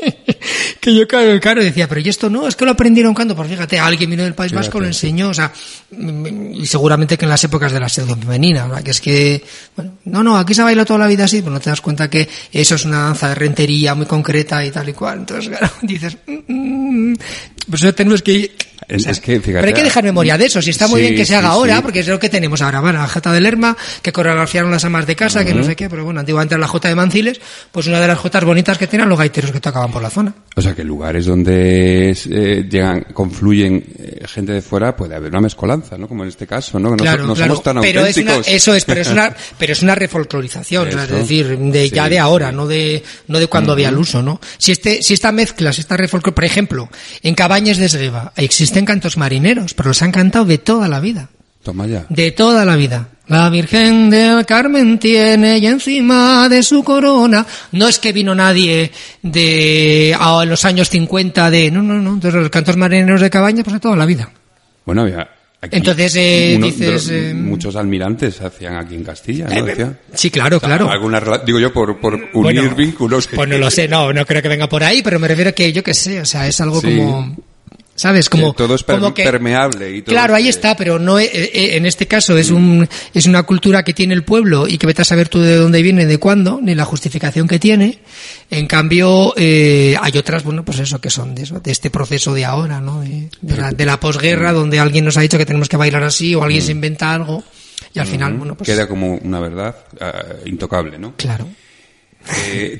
[0.80, 2.46] que yo, claro, claro, decía, pero ¿y esto no?
[2.48, 5.34] Es que lo aprendieron cuando, pues fíjate, alguien vino del País Vasco, lo enseñó, o
[5.34, 5.52] sea,
[5.92, 8.82] y seguramente que en las épocas de la seducción femenina, ¿verdad?
[8.82, 9.44] que es que,
[9.76, 12.08] bueno, no, no, aquí se baila toda la vida así, pero no te das cuenta
[12.08, 15.20] que eso es una danza de rentería muy concreta y tal y cual.
[15.20, 17.16] Entonces, claro, dices, mm, mm,
[17.68, 18.52] pues eso tenemos que
[18.90, 20.60] es, que, pero hay que dejar memoria de eso.
[20.60, 22.80] Si está muy bien que se haga ahora, porque es lo que tenemos ahora.
[22.80, 25.88] Bueno, la Jota de Lerma, que coreografiaron las amas de casa, que no sé qué,
[25.88, 28.86] pero bueno, antiguamente era la Jota de Manciles, pues una de las Jotas bonitas que
[28.86, 30.34] tienen los gaiteros que tocaban por la zona.
[30.56, 35.40] O sea, que lugares donde eh, llegan, confluyen eh, gente de fuera, puede haber una
[35.40, 36.08] mezcolanza, ¿no?
[36.08, 36.96] Como en este caso, ¿no?
[36.96, 39.94] Que no, somos tan pero Es una, eso es, pero es una, pero es una
[39.94, 44.22] refolclorización, es decir, de ya de ahora, no de, no de cuando había el uso,
[44.22, 44.40] ¿no?
[44.58, 46.88] Si este, si esta mezcla, si esta refolclorización, por ejemplo,
[47.22, 48.32] en Cabañas de Esgreva
[48.84, 51.28] cantos marineros, pero los han cantado de toda la vida.
[51.62, 52.06] Toma ya.
[52.08, 53.08] De toda la vida.
[53.28, 57.46] La Virgen del Carmen tiene y encima de su corona.
[57.72, 58.90] No es que vino nadie
[59.22, 61.70] de a los años 50 de.
[61.70, 62.14] No, no, no.
[62.14, 64.30] Entonces los cantos marineros de cabaña, pues de toda la vida.
[64.84, 65.28] Bueno, ya.
[65.62, 67.10] Entonces eh, dices.
[67.10, 69.68] Eh, muchos almirantes hacían aquí en Castilla, ¿no?
[69.68, 70.90] Eh, sí, claro, claro.
[70.90, 73.28] Alguna, digo yo por, por unir vínculos.
[73.28, 75.52] Pues no lo sé, no, no creo que venga por ahí, pero me refiero a
[75.52, 77.36] que yo que sé, o sea, es algo como
[78.00, 78.30] ¿Sabes?
[78.30, 82.06] Como, todo es permeable y todo Claro, ahí está, pero no eh, eh, en este
[82.06, 85.28] caso es un es una cultura que tiene el pueblo y que vete a saber
[85.28, 87.98] tú de dónde viene, de cuándo, ni la justificación que tiene.
[88.48, 92.32] En cambio, eh, hay otras, bueno, pues eso que son de, eso, de este proceso
[92.32, 93.02] de ahora, ¿no?
[93.02, 96.34] De, la, de la posguerra, donde alguien nos ha dicho que tenemos que bailar así
[96.34, 97.44] o alguien se inventa algo
[97.92, 99.76] y al final, bueno, pues queda como una verdad
[100.46, 101.16] intocable, ¿no?
[101.18, 101.48] Claro.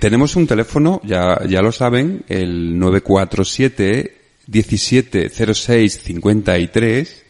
[0.01, 4.20] tenemos un teléfono, ya, ya lo saben, el 947
[4.51, 7.25] 170653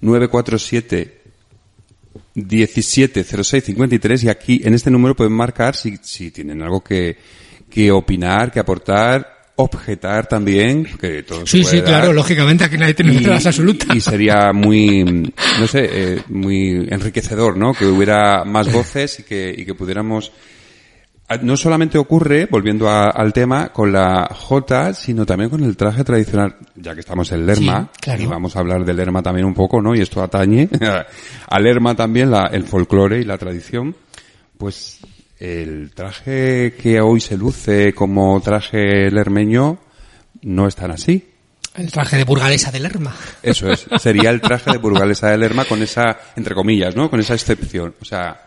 [0.00, 1.16] 947
[2.34, 7.16] 170653 y aquí en este número pueden marcar si, si tienen algo que,
[7.70, 13.14] que opinar, que aportar, objetar también, que todo Sí, sí, claro, lógicamente aquí nadie tiene
[13.14, 13.94] verdad absoluta.
[13.94, 17.72] Y sería muy, no sé, eh, muy enriquecedor, ¿no?
[17.72, 20.32] Que hubiera más voces y que, y que pudiéramos
[21.42, 26.56] no solamente ocurre, volviendo al tema, con la J, sino también con el traje tradicional,
[26.76, 29.94] ya que estamos en Lerma, y vamos a hablar del Lerma también un poco, ¿no?
[29.94, 30.68] Y esto atañe
[31.48, 33.96] al Lerma también, la, el folclore y la tradición.
[34.56, 35.00] Pues
[35.38, 39.78] el traje que hoy se luce como traje lermeño
[40.42, 41.32] no es tan así.
[41.74, 43.14] El traje de burgalesa de Lerma.
[43.42, 47.10] Eso es, sería el traje de burgalesa de Lerma con esa, entre comillas, ¿no?
[47.10, 47.94] Con esa excepción.
[48.00, 48.45] O sea,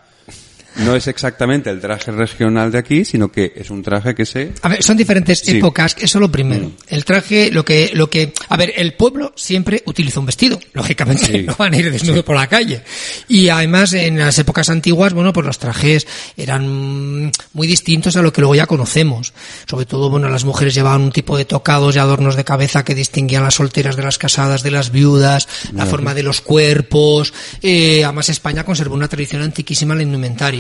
[0.78, 4.54] no es exactamente el traje regional de aquí, sino que es un traje que se...
[4.62, 6.68] A ver, son diferentes épocas, eso es lo primero.
[6.68, 6.76] Mm.
[6.88, 11.44] El traje, lo que, lo que, a ver, el pueblo siempre utiliza un vestido, lógicamente,
[11.44, 12.82] no van a ir desnudos por la calle.
[13.28, 18.32] Y además, en las épocas antiguas, bueno, pues los trajes eran muy distintos a lo
[18.34, 19.34] que luego ya conocemos.
[19.68, 22.96] Sobre todo, bueno, las mujeres llevaban un tipo de tocados y adornos de cabeza que
[22.96, 27.34] distinguían las solteras de las casadas, de las viudas, la forma de los cuerpos.
[27.62, 30.59] Eh, además, España conservó una tradición antiquísima en la indumentaria.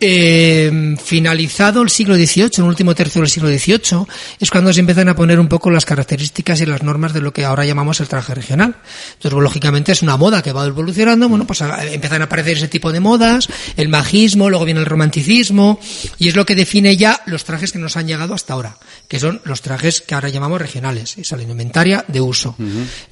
[0.00, 4.06] Eh, finalizado el siglo XVIII, el último tercio del siglo XVIII,
[4.40, 7.32] es cuando se empiezan a poner un poco las características y las normas de lo
[7.32, 8.76] que ahora llamamos el traje regional.
[9.14, 12.68] Entonces, pues, lógicamente es una moda que va evolucionando, bueno, pues empiezan a aparecer ese
[12.68, 15.78] tipo de modas, el magismo, luego viene el romanticismo,
[16.18, 18.76] y es lo que define ya los trajes que nos han llegado hasta ahora,
[19.08, 22.56] que son los trajes que ahora llamamos regionales, esa la indumentaria de uso.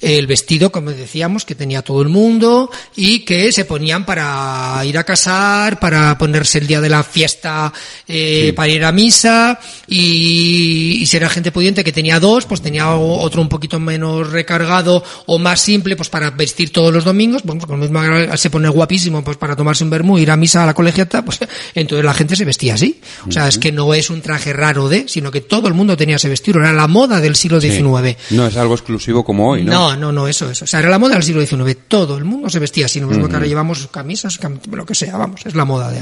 [0.01, 4.97] El vestido, como decíamos, que tenía todo el mundo y que se ponían para ir
[4.97, 7.71] a casar, para ponerse el día de la fiesta
[8.07, 12.61] eh, para ir a misa y, y si era gente pudiente que tenía dos, pues
[12.61, 17.41] tenía otro un poquito menos recargado o más simple, pues para vestir todos los domingos,
[17.43, 17.99] pues con mismo
[18.35, 21.39] se pone guapísimo, pues para tomarse un vermú, ir a misa a la colegiata, pues
[21.73, 22.99] entonces la gente se vestía así.
[23.27, 25.97] O sea, es que no es un traje raro de, sino que todo el mundo
[25.97, 28.17] tenía ese vestido, era la moda del siglo XIX.
[28.31, 29.71] No es algo exclusivo como hoy, ¿no?
[29.71, 30.61] No, no, no, eso es.
[30.61, 31.77] O sea, era la moda del siglo XIX.
[31.87, 34.39] Todo el mundo se vestía así, no mismo que ahora llevamos camisas,
[34.71, 35.99] lo que sea, vamos, es la moda de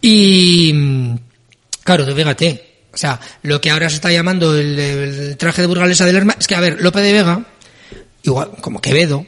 [0.00, 0.72] Y,
[1.88, 2.64] Claro, fíjate.
[2.92, 6.46] O sea, lo que ahora se está llamando el, traje de burgalesa del Lerma, es
[6.46, 7.46] que, a ver, Lope de Vega,
[8.24, 9.26] igual como Quevedo,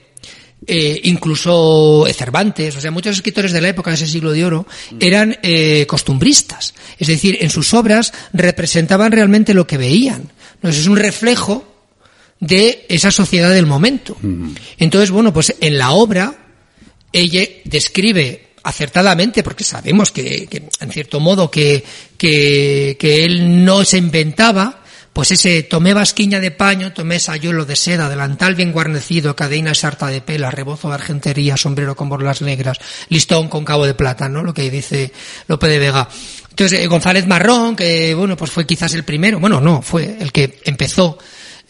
[0.67, 4.67] eh, incluso Cervantes, o sea, muchos escritores de la época de ese siglo de oro
[5.01, 6.75] eran eh, costumbristas.
[6.99, 10.31] Es decir, en sus obras representaban realmente lo que veían.
[10.57, 11.65] Entonces, es un reflejo
[12.41, 14.19] de esa sociedad del momento.
[14.77, 16.35] Entonces, bueno, pues en la obra
[17.11, 20.49] ella describe acertadamente, porque sabemos que,
[20.81, 21.85] en cierto modo que,
[22.17, 27.77] que, que, él no se inventaba, pues ese tomé basquiña de paño, tomé sayuelo de
[27.77, 32.79] seda, delantal bien guarnecido, cadena sarta de pela, rebozo de argentería, sombrero con borlas negras,
[33.09, 34.43] listón con cabo de plata, ¿no?
[34.43, 35.13] Lo que dice
[35.49, 36.09] Lope de Vega.
[36.51, 40.31] Entonces, eh, González Marrón, que bueno, pues fue quizás el primero, bueno, no, fue el
[40.31, 41.19] que empezó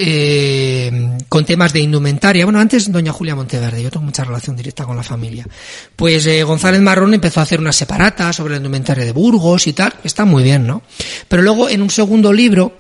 [0.03, 2.47] eh, con temas de indumentaria.
[2.47, 5.47] Bueno, antes doña Julia Monteverde, yo tengo mucha relación directa con la familia.
[5.95, 9.75] Pues eh, González Marrón empezó a hacer una separata sobre la indumentaria de Burgos y
[9.75, 10.81] tal, está muy bien, ¿no?
[11.29, 12.75] Pero luego en un segundo libro,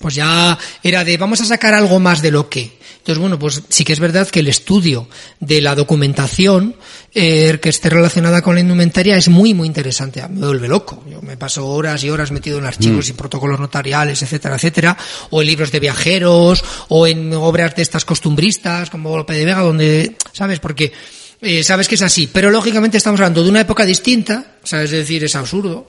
[0.00, 2.79] pues ya era de vamos a sacar algo más de lo que.
[3.00, 5.08] Entonces, bueno, pues sí que es verdad que el estudio
[5.40, 6.76] de la documentación
[7.14, 10.22] eh, que esté relacionada con la indumentaria es muy, muy interesante.
[10.28, 11.02] Me vuelve loco.
[11.10, 13.10] Yo me paso horas y horas metido en archivos mm.
[13.10, 14.96] y protocolos notariales, etcétera, etcétera,
[15.30, 19.60] o en libros de viajeros, o en obras de estas costumbristas, como Lope de Vega,
[19.60, 20.60] donde, ¿sabes?
[20.60, 20.92] Porque
[21.40, 22.28] eh, sabes que es así.
[22.30, 24.92] Pero lógicamente estamos hablando de una época distinta, ¿sabes?
[24.92, 25.88] Es decir, es absurdo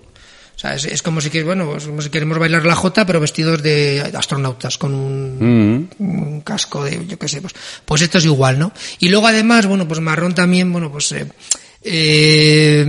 [0.63, 4.78] es, como si bueno, pues como si queremos bailar la jota, pero vestidos de astronautas,
[4.78, 6.39] con un, mm.
[6.41, 7.54] casco de, yo qué sé, pues,
[7.86, 8.71] pues esto es igual, ¿no?
[9.00, 11.28] Y luego además, bueno, pues Marrón también, bueno, pues eh,
[11.82, 12.86] eh,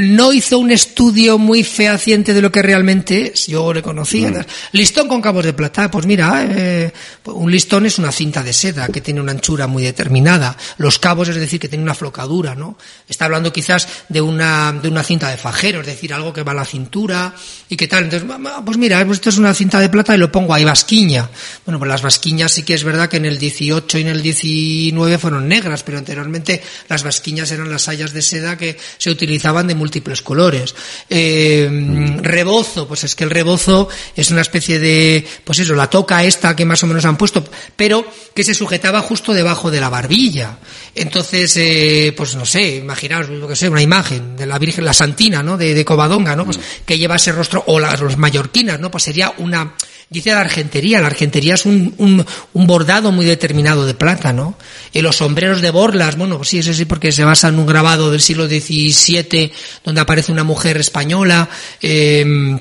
[0.00, 3.46] no hizo un estudio muy fehaciente de lo que realmente es.
[3.46, 4.30] Yo le conocía.
[4.30, 4.44] Mm.
[4.72, 5.90] Listón con cabos de plata.
[5.90, 6.92] Pues mira, eh,
[7.24, 10.56] un listón es una cinta de seda que tiene una anchura muy determinada.
[10.78, 12.76] Los cabos, es decir, que tiene una flocadura, ¿no?
[13.08, 16.52] Está hablando quizás de una, de una cinta de fajero, es decir, algo que va
[16.52, 17.34] a la cintura
[17.68, 18.04] y qué tal.
[18.04, 18.28] Entonces,
[18.64, 21.28] pues mira, pues esto es una cinta de plata y lo pongo ahí, vasquiña.
[21.64, 24.22] Bueno, pues las vasquiñas sí que es verdad que en el 18 y en el
[24.22, 29.66] 19 fueron negras, pero anteriormente las vasquiñas eran las sayas de seda que se utilizaban
[29.66, 30.74] de múltiples colores.
[31.08, 36.24] Eh, rebozo, pues es que el rebozo es una especie de, pues eso, la toca
[36.24, 37.42] esta que más o menos han puesto,
[37.74, 40.58] pero que se sujetaba justo debajo de la barbilla.
[40.94, 44.92] Entonces, eh, pues no sé, imaginaos, lo que sé, una imagen de la Virgen, la
[44.92, 45.56] Santina, ¿no?
[45.56, 46.44] De, de Covadonga, ¿no?
[46.44, 48.90] Pues que lleva ese rostro, o las los mallorquinas, ¿no?
[48.90, 49.72] Pues sería una,
[50.10, 54.56] Dice la argentería, la argentería es un, un, un, bordado muy determinado de plata, ¿no?
[54.94, 58.10] Y los sombreros de borlas, bueno, sí, eso sí, porque se basa en un grabado
[58.10, 59.52] del siglo XVII
[59.84, 61.50] donde aparece una mujer española,
[61.82, 62.58] eh,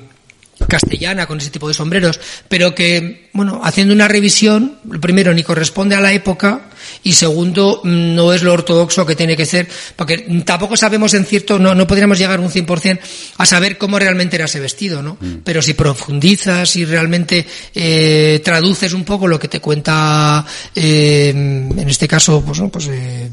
[0.65, 5.95] castellana con ese tipo de sombreros, pero que, bueno, haciendo una revisión, primero ni corresponde
[5.95, 6.69] a la época
[7.03, 11.59] y segundo no es lo ortodoxo que tiene que ser, porque tampoco sabemos en cierto,
[11.59, 12.99] no, no podríamos llegar un 100%
[13.37, 15.17] a saber cómo realmente era ese vestido, ¿no?
[15.19, 15.37] Mm.
[15.43, 21.89] Pero si profundizas y realmente eh, traduces un poco lo que te cuenta, eh, en
[21.89, 23.29] este caso, pues, pues eh,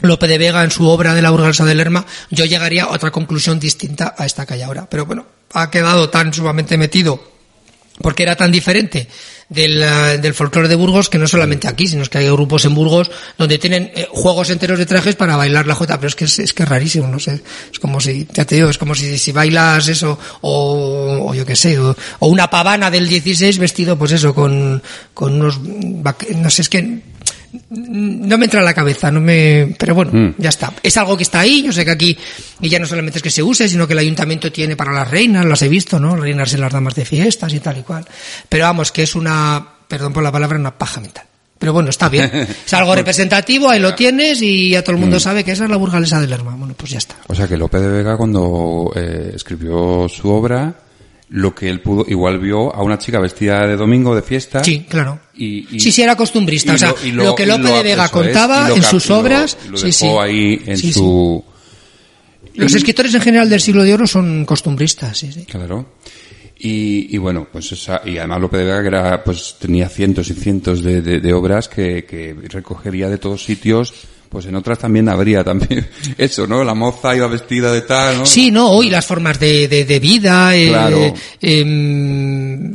[0.00, 3.10] Lope de Vega en su obra de la Burgalesa del Lerma, yo llegaría a otra
[3.10, 4.88] conclusión distinta a esta que hay ahora.
[4.88, 7.36] Pero bueno, ha quedado tan sumamente metido
[8.02, 9.08] porque era tan diferente
[9.48, 13.10] del, eh, folclore de Burgos que no solamente aquí, sino que hay grupos en Burgos
[13.38, 16.38] donde tienen eh, juegos enteros de trajes para bailar la jota, pero es que es,
[16.38, 17.40] es que es rarísimo, no sé,
[17.72, 21.46] es como si, ya te digo, es como si, si bailas eso, o, o yo
[21.46, 24.82] qué sé, o, o, una pavana del 16 vestido pues eso, con,
[25.14, 27.00] con unos, no sé, es que
[27.70, 30.34] no me entra en la cabeza, no me, pero bueno, mm.
[30.38, 30.72] ya está.
[30.82, 32.18] Es algo que está ahí, yo sé que aquí,
[32.60, 35.10] y ya no solamente es que se use, sino que el ayuntamiento tiene para las
[35.10, 36.16] reinas, las he visto, ¿no?
[36.16, 38.04] Reinas en las damas de fiestas y tal y cual.
[38.48, 41.24] Pero vamos, que es una, perdón por la palabra, una paja mental.
[41.58, 42.30] Pero bueno, está bien.
[42.66, 45.20] Es algo representativo, ahí lo tienes y ya todo el mundo mm.
[45.20, 46.54] sabe que esa es la burgalesa del Lerma.
[46.56, 47.16] Bueno, pues ya está.
[47.28, 50.74] O sea que Lope de Vega cuando eh, escribió su obra
[51.28, 54.62] lo que él pudo, igual vio a una chica vestida de domingo de fiesta.
[54.62, 55.20] Sí, claro.
[55.34, 56.74] Y, sí, sí, era costumbrista.
[56.74, 59.56] o sea, lo, que Lope de Vega contaba en sus obras.
[59.74, 60.06] sí, sí.
[60.06, 61.44] ahí en su.
[62.54, 65.44] Los escritores en general del siglo de oro son costumbristas, sí, sí.
[65.44, 65.94] Claro.
[66.58, 70.30] Y, y, bueno, pues esa, y además Lope de Vega que era, pues tenía cientos
[70.30, 73.92] y cientos de, de, de obras que, que recogería de todos sitios
[74.36, 76.62] pues en otras también habría también eso, ¿no?
[76.62, 78.26] La moza iba vestida de tal, ¿no?
[78.26, 82.70] Sí, no, y las formas de, de, vida, eh, em,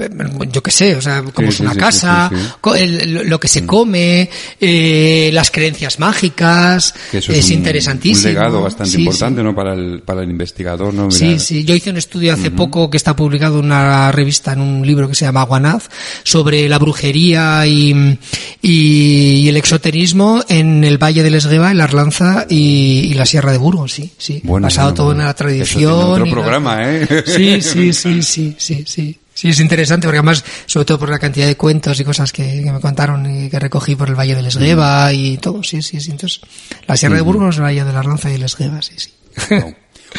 [0.52, 3.66] yo qué sé, o sea, cómo es una casa, lo que se mm.
[3.68, 4.28] come,
[4.60, 8.30] eh, las creencias mágicas, es, interesantísimo.
[8.30, 9.54] Un legado bastante importante, ¿no?
[9.54, 11.12] Para el, para el investigador, ¿no?
[11.12, 14.62] Sí, sí, yo hice un estudio hace poco que está publicado en una revista, en
[14.62, 15.92] un libro que se llama Guanaz,
[16.24, 18.18] sobre la brujería y,
[18.64, 23.92] y, el exoterismo en el Valle del Esgueva, el Arlanza y, la Sierra de Burgos,
[23.92, 24.42] sí, sí.
[24.46, 25.94] Bueno, Basado todo en la tradición.
[25.94, 27.24] otro programa, ¿eh?
[27.26, 29.20] Sí, sí, sí, sí, sí, sí.
[29.34, 32.62] Sí, es interesante porque además, sobre todo por la cantidad de cuentos y cosas que,
[32.62, 35.16] me contaron y que recogí por el Valle del Esgueva mm.
[35.16, 36.12] y todo, sí, sí, sí.
[36.12, 36.42] Entonces,
[36.88, 39.12] la Sierra de Burgos, el Valle de la Arlanza y el Esgueva, sí, sí.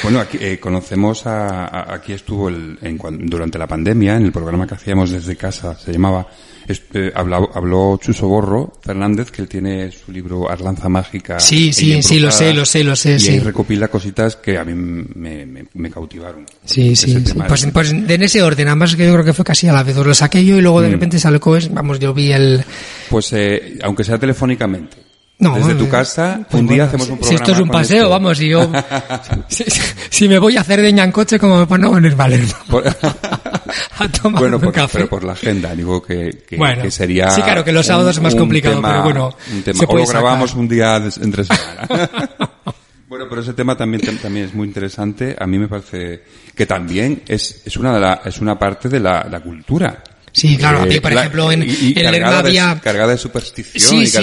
[0.03, 4.67] Bueno, aquí eh, conocemos a, aquí estuvo el, en, durante la pandemia en el programa
[4.67, 6.27] que hacíamos desde casa, se llamaba
[6.69, 11.41] eh, habló, habló Chuso Borro Fernández, que él tiene su libro Arlanza Mágica.
[11.41, 13.17] Sí, sí, sí, lo sé, lo sé, lo sé.
[13.17, 13.39] Y sí.
[13.39, 16.47] recopila cositas que a mí me, me, cautivaron.
[16.65, 19.73] Sí, sí, Pues, pues, en ese orden, además que yo creo que fue casi a
[19.73, 19.97] la vez.
[19.97, 20.93] Lo saqué yo y luego de mm.
[20.93, 21.41] repente salió,
[21.71, 22.65] vamos, yo vi el...
[23.11, 24.97] Pues eh, aunque sea telefónicamente.
[25.43, 27.29] No, Desde tu casa, pues un día hacemos un programa.
[27.29, 28.71] Si esto es un paseo, vamos, y yo.
[29.49, 32.45] si, me voy a hacer de ñancoche, como pues no venir valer.
[33.99, 34.99] a tomar bueno, un café.
[34.99, 37.29] pero por la agenda, digo que, que, sería.
[37.31, 39.37] Sí, claro, que los sábados es más complicado, pero bueno.
[39.53, 39.81] Un tema.
[39.89, 41.89] o lo grabamos un día entre semana.
[43.09, 45.35] bueno, pero ese tema también, también es muy interesante.
[45.37, 46.23] A mí me parece
[46.55, 50.05] que también es, es una de la, es una parte de la, la cultura.
[50.33, 52.81] Sí, claro, aquí, por ejemplo, en, en Lerma había...
[52.81, 54.19] cargada de superstición sí, sí,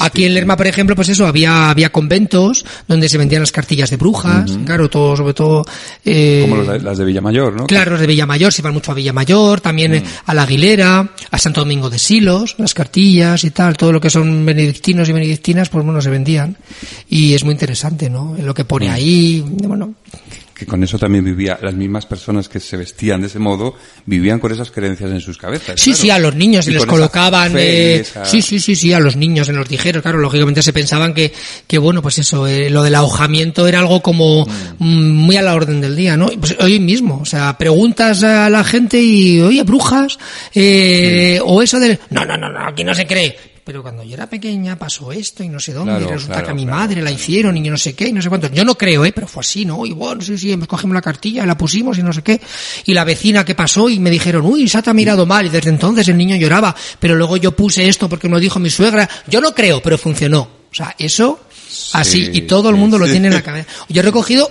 [0.00, 3.88] aquí en Lerma, por ejemplo, pues eso, había, había conventos donde se vendían las cartillas
[3.90, 5.64] de brujas, claro, todo, sobre todo...
[6.04, 7.66] Eh, Como las de Villamayor, ¿no?
[7.66, 10.02] Claro, los de Villamayor, se iban mucho a Villamayor, también mm.
[10.26, 14.10] a la Aguilera, a Santo Domingo de Silos, las cartillas y tal, todo lo que
[14.10, 16.56] son benedictinos y benedictinas, pues bueno, se vendían.
[17.08, 18.36] Y es muy interesante, ¿no?
[18.38, 18.92] Lo que pone mm.
[18.92, 19.94] ahí, bueno,
[20.64, 24.38] que con eso también vivía, las mismas personas que se vestían de ese modo, vivían
[24.38, 25.80] con esas creencias en sus cabezas.
[25.80, 29.16] Sí, sí, a los niños se les colocaban, eh, sí, sí, sí, sí, a los
[29.16, 31.32] niños en los dijeros, claro, lógicamente se pensaban que,
[31.66, 34.46] que bueno, pues eso, eh, lo del ahojamiento era algo como
[34.78, 34.86] mm.
[34.86, 36.28] muy a la orden del día, ¿no?
[36.28, 40.18] Pues hoy mismo, o sea, preguntas a la gente y, oye, brujas,
[40.54, 44.12] eh, o eso del, no, no, no, no, aquí no se cree pero cuando yo
[44.12, 47.10] era pequeña pasó esto y no sé dónde, y resulta que a mi madre la
[47.10, 48.48] hicieron y yo no sé qué, y no sé cuánto.
[48.48, 49.12] Yo no creo, ¿eh?
[49.12, 49.86] Pero fue así, ¿no?
[49.86, 52.38] Y bueno, sí, sí, cogimos la cartilla, la pusimos y no sé qué.
[52.84, 55.70] Y la vecina que pasó y me dijeron, uy, se ha mirado mal, y desde
[55.70, 59.08] entonces el niño lloraba, pero luego yo puse esto porque me lo dijo mi suegra.
[59.28, 60.40] Yo no creo, pero funcionó.
[60.70, 61.40] O sea, eso,
[61.94, 63.70] así, y todo el mundo lo tiene en la cabeza.
[63.88, 64.50] Yo he recogido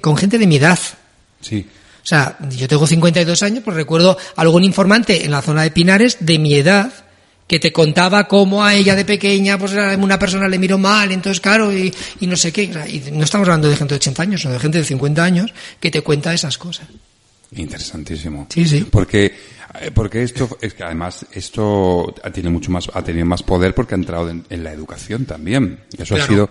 [0.00, 0.78] con gente de mi edad.
[1.40, 1.64] Sí.
[2.02, 6.16] O sea, yo tengo 52 años, pues recuerdo algún informante en la zona de Pinares
[6.20, 6.90] de mi edad
[7.48, 11.40] que te contaba cómo a ella de pequeña, pues una persona le miró mal, entonces
[11.40, 12.64] claro, y, y no sé qué.
[12.64, 15.52] Y no estamos hablando de gente de 80 años, sino de gente de 50 años
[15.80, 16.86] que te cuenta esas cosas.
[17.52, 18.46] Interesantísimo.
[18.50, 18.86] Sí, sí.
[18.90, 19.34] Porque,
[19.80, 23.94] eh, porque esto, es que además esto tiene mucho más, ha tenido más poder porque
[23.94, 25.80] ha entrado en, la educación también.
[25.96, 26.50] Eso ha sido,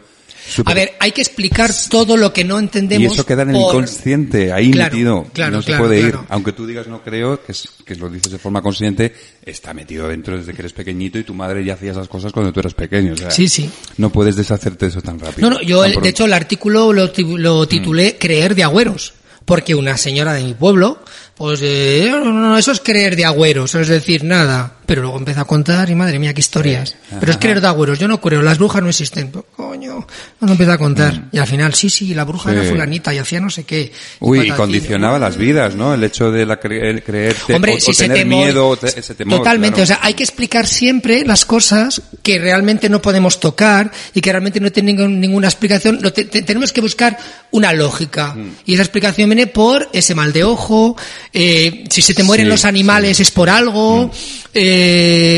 [0.65, 3.11] a ver, hay que explicar todo lo que no entendemos.
[3.11, 5.27] Y eso queda en el inconsciente, ahí metido.
[5.51, 6.17] no se puede ir.
[6.29, 10.07] Aunque tú digas no creo, que, es, que lo dices de forma consciente, está metido
[10.07, 12.73] dentro desde que eres pequeñito y tu madre ya hacía esas cosas cuando tú eras
[12.73, 13.15] pequeño.
[13.29, 13.69] sí, sí.
[13.97, 15.49] No puedes deshacerte de eso tan rápido.
[15.49, 18.19] No, no, yo de hecho el artículo lo, lo titulé mm.
[18.19, 19.13] Creer de agüeros.
[19.45, 20.99] Porque una señora de mi pueblo
[21.37, 24.76] pues eh, no, eso es creer de agüeros, es decir, nada.
[24.87, 26.95] Pero luego empieza a contar y madre mía, qué historias.
[27.19, 29.31] Pero es creer de agüeros, yo no creo, las brujas no existen.
[29.55, 30.07] coño,
[30.39, 31.13] cuando empieza a contar.
[31.13, 31.29] Mm.
[31.33, 33.91] Y al final, sí, sí, la bruja era fulanita y hacía no sé qué.
[34.21, 35.93] Uy, y, condicionaba las vidas, ¿no?
[35.93, 39.39] El hecho de la creer, creerte Hombre, o, tener miedo, ese temor.
[39.39, 44.21] Totalmente, o sea, hay que explicar siempre las cosas que realmente no podemos tocar y
[44.21, 45.99] que realmente no tienen ninguna explicación.
[46.01, 47.17] tenemos que buscar
[47.51, 48.33] una lógica.
[48.33, 48.51] Mm.
[48.65, 50.95] Y esa explicación viene por ese mal de ojo,
[51.33, 54.11] eh, si se te mueren los animales es por algo, mm.
[54.53, 54.76] eh,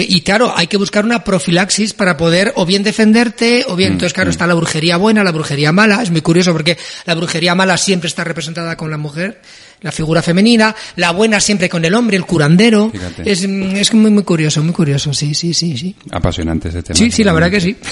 [0.07, 3.93] y claro, hay que buscar una profilaxis para poder o bien defenderte, o bien, mm,
[3.93, 4.31] entonces claro, mm.
[4.31, 8.07] está la brujería buena, la brujería mala, es muy curioso porque la brujería mala siempre
[8.07, 9.41] está representada con la mujer,
[9.81, 12.91] la figura femenina, la buena siempre con el hombre, el curandero.
[13.23, 15.95] Es, es muy, muy curioso, muy curioso, sí, sí, sí, sí.
[16.11, 16.97] Apasionante ese tema.
[16.97, 17.75] Sí, sí, la verdad que sí.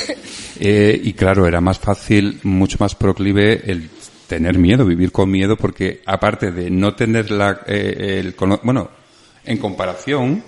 [0.60, 3.92] Eh, y claro, era más fácil, mucho más proclive el
[4.28, 8.90] tener miedo, vivir con miedo, porque aparte de no tener la, eh, el, bueno,
[9.46, 10.44] en comparación,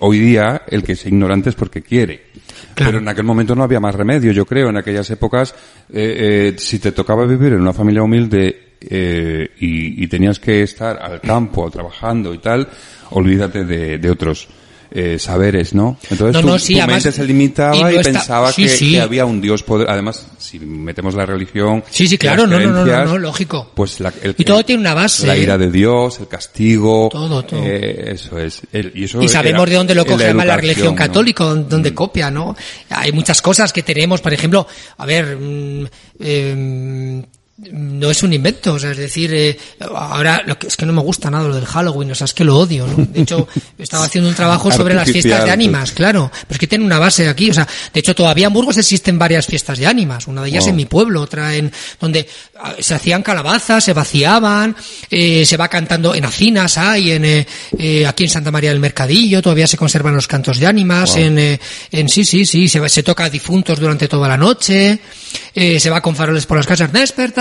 [0.00, 2.28] hoy día el que es ignorante es porque quiere.
[2.74, 4.68] Pero en aquel momento no había más remedio, yo creo.
[4.68, 5.54] En aquellas épocas,
[5.92, 10.62] eh, eh, si te tocaba vivir en una familia humilde eh, y, y, tenías que
[10.62, 12.68] estar al campo trabajando y tal,
[13.10, 14.48] olvídate de, de otros
[14.90, 15.98] eh, saberes, ¿no?
[16.10, 19.88] Entonces no, tu, mente se limitaba y, pensaba que, había un Dios poder.
[19.90, 23.70] Además, si metemos la religión, sí, sí, claro, no, no, no, no, lógico.
[23.74, 25.26] Pues la, el, y todo tiene una base.
[25.26, 27.60] La ira de Dios, el castigo, todo, todo.
[27.62, 28.62] Eh, eso es.
[28.72, 31.94] y, eso y sabemos de dónde lo coge la, la religión católica, dónde mm.
[31.94, 32.56] copia, ¿no?
[32.90, 34.66] Hay muchas cosas que tenemos, por ejemplo,
[34.96, 35.36] a ver.
[35.36, 35.86] Mm,
[36.20, 37.22] eh,
[37.72, 40.92] no es un invento, o sea, es decir, eh, ahora lo que es que no
[40.92, 43.04] me gusta nada lo del Halloween, o sea, es que lo odio, ¿no?
[43.04, 43.48] De hecho,
[43.78, 47.00] estaba haciendo un trabajo sobre las fiestas de ánimas, claro, pero es que tiene una
[47.00, 50.42] base aquí, o sea, de hecho todavía en Burgos existen varias fiestas de ánimas, una
[50.42, 52.28] de ellas en mi pueblo, otra en donde
[52.60, 54.76] ah, se hacían calabazas, se vaciaban,
[55.10, 57.46] eh, se va cantando en Acinas, hay en eh,
[57.76, 61.38] eh, aquí en Santa María del Mercadillo, todavía se conservan los cantos de ánimas, en,
[61.38, 65.00] eh, en sí, sí, sí, se, se toca a difuntos durante toda la noche,
[65.54, 66.92] eh, se va con faroles por las casas,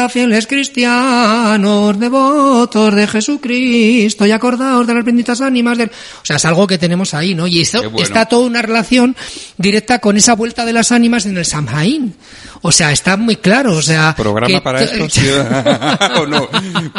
[0.10, 5.90] fieles cristianos, devotos de Jesucristo y acordaos de las benditas ánimas del...
[5.90, 7.48] O sea, es algo que tenemos ahí, ¿no?
[7.48, 9.16] Y está toda una relación
[9.58, 12.16] directa con esa vuelta de las ánimas en el Samhain.
[12.68, 14.14] O sea, está muy claro, o sea...
[14.14, 15.08] ¿Programa para esto?
[16.22, 16.50] ¿O no?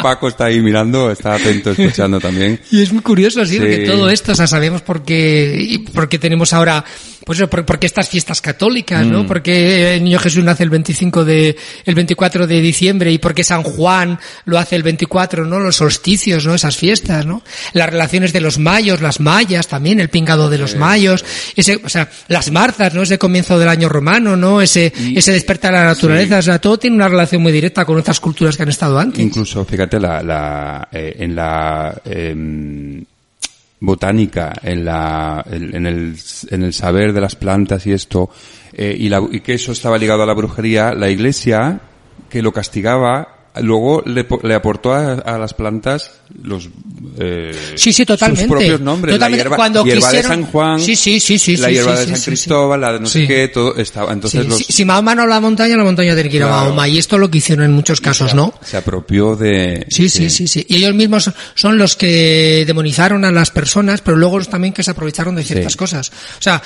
[0.01, 2.59] Paco está ahí mirando, está atento, escuchando también.
[2.71, 6.17] Y es muy curioso, sí, porque todo esto, o sea, sabemos por qué, por qué
[6.17, 6.83] tenemos ahora,
[7.23, 9.25] pues eso, por, por qué estas fiestas católicas, ¿no?
[9.25, 9.27] Mm.
[9.27, 11.55] Porque el niño Jesús nace el 25 de,
[11.85, 15.59] el 24 de diciembre y porque San Juan lo hace el 24, ¿no?
[15.59, 16.55] Los solsticios, ¿no?
[16.55, 17.43] Esas fiestas, ¿no?
[17.73, 21.23] Las relaciones de los mayos, las mayas también, el pingado de los mayos,
[21.55, 23.03] ese, o sea, las marzas, ¿no?
[23.03, 24.63] Ese comienzo del año romano, ¿no?
[24.63, 27.97] Ese, ese despertar a la naturaleza, o sea, todo tiene una relación muy directa con
[27.97, 29.23] otras culturas que han estado antes.
[29.23, 33.03] Incluso, fíjate, la, la, eh, en la em,
[33.79, 36.15] botánica, en, la, en, en el,
[36.49, 38.29] en el saber de las plantas y esto,
[38.73, 41.81] eh, y, la, y que eso estaba ligado a la brujería, la iglesia
[42.29, 46.11] que lo castigaba luego le, le aportó a, a las plantas
[46.43, 46.69] los
[47.17, 48.43] eh, Sí, sí, totalmente.
[48.43, 49.37] sus propios nombres Totalmente.
[49.37, 52.05] la hierba, Cuando hierba quisieron- de San Juan Sí, sí, sí, sí, la hierba sí,
[52.11, 52.23] de San.
[52.25, 55.39] Cristóbal la de no sé qué todo estaba entonces los, si, si Mahoma no la
[55.39, 56.61] montaña, la montaña tiene que ir a Claro.
[56.65, 56.87] Mahoma.
[56.87, 58.53] Y esto es lo que hicieron en muchos casos, ¿no?
[58.61, 60.65] se apropió de Sí, sí, sí, sí.
[60.69, 64.91] Y ellos mismos son los que demonizaron a las personas, pero luego también que se
[64.91, 66.09] aprovecharon de ciertas cosas.
[66.09, 66.61] O sea,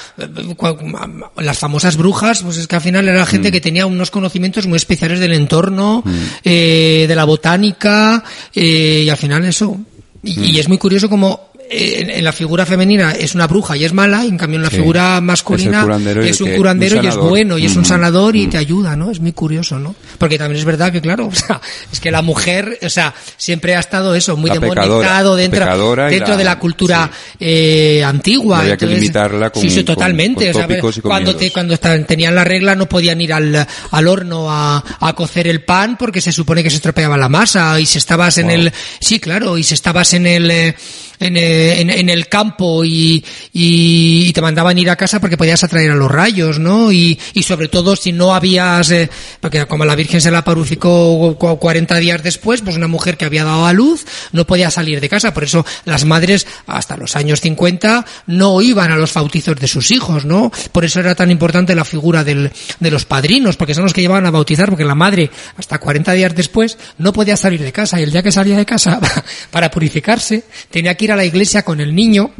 [1.37, 3.51] las famosas brujas, pues es que al final era gente Mm.
[3.51, 6.03] que tenía unos conocimientos muy especiales del entorno,
[6.43, 8.23] eh, de la botánica,
[8.53, 9.77] eh, y al final eso.
[10.23, 10.43] Y, Mm.
[10.45, 13.83] y es muy curioso como eh, en, en la figura femenina es una bruja y
[13.85, 14.77] es mala, y en cambio en la Sí.
[14.77, 15.81] figura masculina
[16.23, 17.85] es un curandero un y es bueno y es un Mm.
[17.85, 19.11] sanador y te ayuda, ¿no?
[19.11, 19.95] Es muy curioso, ¿no?
[20.17, 21.59] Porque también es verdad que, claro, o sea,
[21.91, 25.59] es que la mujer, o sea, siempre ha estado eso, muy La demonizado dentro,
[26.07, 27.09] dentro la- de la cultura
[27.39, 28.59] eh, antigua.
[28.59, 30.49] Había que limitarla con- sí, sí, con- totalmente.
[30.49, 33.67] o sea, tópicos y con cuando, te, cuando tenían la regla no podían ir al,
[33.91, 37.79] al horno a, a cocer el pan porque se supone que se estropeaba la masa
[37.79, 40.75] y si estabas en el, sí, claro, y si estabas en el, eh,
[41.19, 45.63] en, eh, en, en el campo y, y, te mandaban ir a casa porque podías
[45.63, 46.91] atraer a los rayos, ¿no?
[46.91, 49.09] Y, y sobre todo si no habías, eh,
[49.39, 53.25] porque como la Virgen se la purificó cu- 40 días después, pues una mujer que
[53.25, 55.33] había dado a luz no podía salir de casa.
[55.33, 59.91] Por eso las madres hasta los años 50 no iban a los bautizos de sus
[59.91, 60.51] hijos, ¿no?
[60.71, 64.01] Por eso era tan importante la figura del, de los padrinos, porque son los que
[64.01, 67.99] llevaban a bautizar, porque la madre hasta 40 días después no podía salir de casa
[67.99, 68.99] y el día que salía de casa
[69.51, 72.33] para purificarse tenía que ir a la iglesia con el niño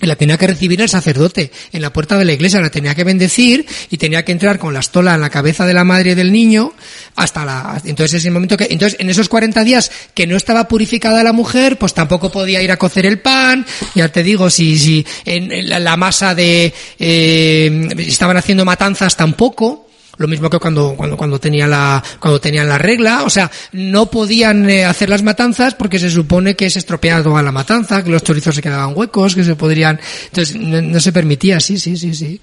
[0.00, 3.04] la tenía que recibir el sacerdote en la puerta de la iglesia, la tenía que
[3.04, 6.32] bendecir y tenía que entrar con la estola en la cabeza de la madre del
[6.32, 6.72] niño
[7.14, 10.68] hasta la, entonces es el momento que, entonces en esos 40 días que no estaba
[10.68, 14.78] purificada la mujer, pues tampoco podía ir a cocer el pan, ya te digo, si,
[14.78, 19.85] si en, la masa de, eh, estaban haciendo matanzas tampoco,
[20.18, 24.06] lo mismo que cuando, cuando, cuando tenía la, cuando tenían la regla, o sea, no
[24.10, 28.10] podían eh, hacer las matanzas porque se supone que se estropeaba toda la matanza, que
[28.10, 31.96] los chorizos se quedaban huecos, que se podrían, entonces no, no se permitía, sí, sí,
[31.96, 32.40] sí, sí.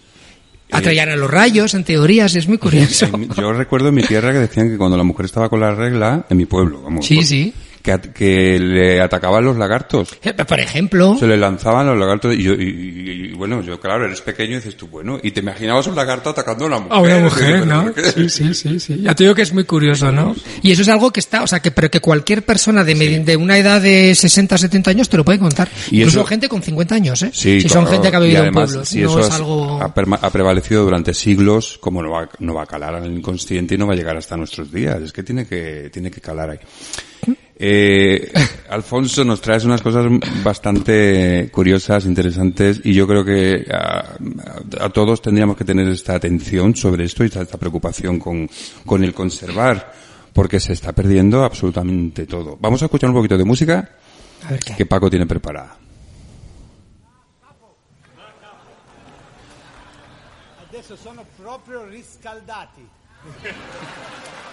[0.72, 3.08] Atraían a los rayos, en teorías, es muy curioso.
[3.38, 6.26] Yo recuerdo en mi tierra que decían que cuando la mujer estaba con la regla,
[6.30, 7.54] en mi pueblo, vamos, Sí, sí.
[7.84, 10.18] Que, que le atacaban los lagartos.
[10.24, 14.22] Eh, Por ejemplo, Se le lanzaban los lagartos y, yo, y, bueno, yo claro, eres
[14.22, 16.94] pequeño y dices tú, bueno, y te imaginabas un lagarto atacando a una mujer.
[16.98, 17.94] a una mujer, ¿pero ¿no?
[18.16, 19.02] Sí, sí, sí, sí.
[19.02, 20.34] Ya te digo que es muy curioso, ¿no?
[20.62, 23.24] Y eso es algo que está, o sea, que, pero que cualquier persona de, medi-
[23.24, 25.68] de una edad de 60, 70 años te lo puede contar.
[25.92, 27.32] Y Incluso eso- gente con 50 años, ¿eh?
[27.34, 28.88] Sí, si son gente que ha vivido en pueblos.
[28.88, 29.82] si no eso es algo...
[29.82, 29.94] ha,
[30.32, 33.94] prevalecido durante siglos, como no va, no va a calar el inconsciente y no va
[33.94, 35.02] a llegar hasta nuestros días.
[35.02, 36.60] Es que tiene que, tiene que calar ahí.
[37.56, 38.32] Eh,
[38.70, 40.06] Alfonso, nos traes unas cosas
[40.44, 44.18] bastante curiosas, interesantes, y yo creo que a,
[44.82, 48.50] a todos tendríamos que tener esta atención sobre esto y esta, esta preocupación con,
[48.86, 49.94] con el conservar,
[50.34, 52.58] porque se está perdiendo absolutamente todo.
[52.60, 53.90] Vamos a escuchar un poquito de música
[54.46, 54.76] A ver qué.
[54.76, 55.78] que Paco tiene preparada.
[60.70, 62.82] Adesso sono proprio riscaldati.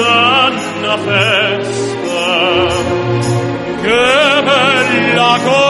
[0.00, 1.88] una festa.
[3.82, 5.69] Che bella cosa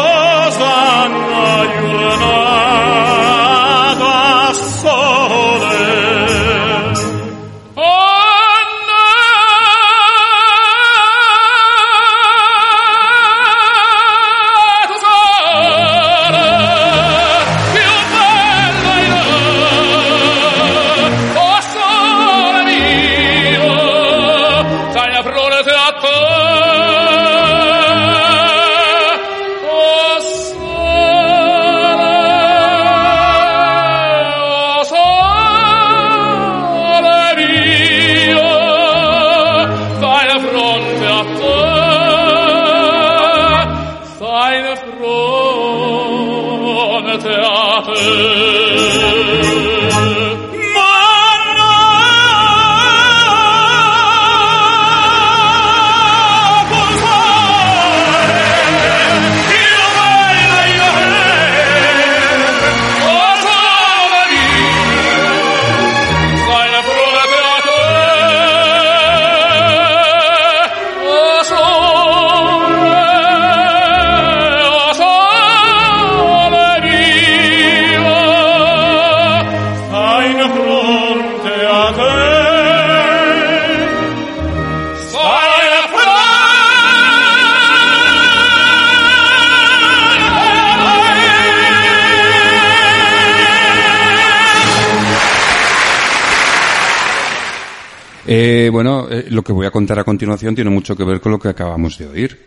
[98.33, 101.33] Eh, bueno, eh, lo que voy a contar a continuación tiene mucho que ver con
[101.33, 102.39] lo que acabamos de oír.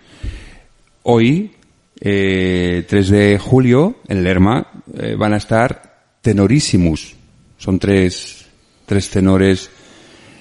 [1.03, 1.51] Hoy,
[1.99, 4.65] eh, 3 de julio, en Lerma,
[4.97, 7.17] eh, van a estar Tenorísimos.
[7.57, 8.45] Son tres,
[8.85, 9.69] tres tenores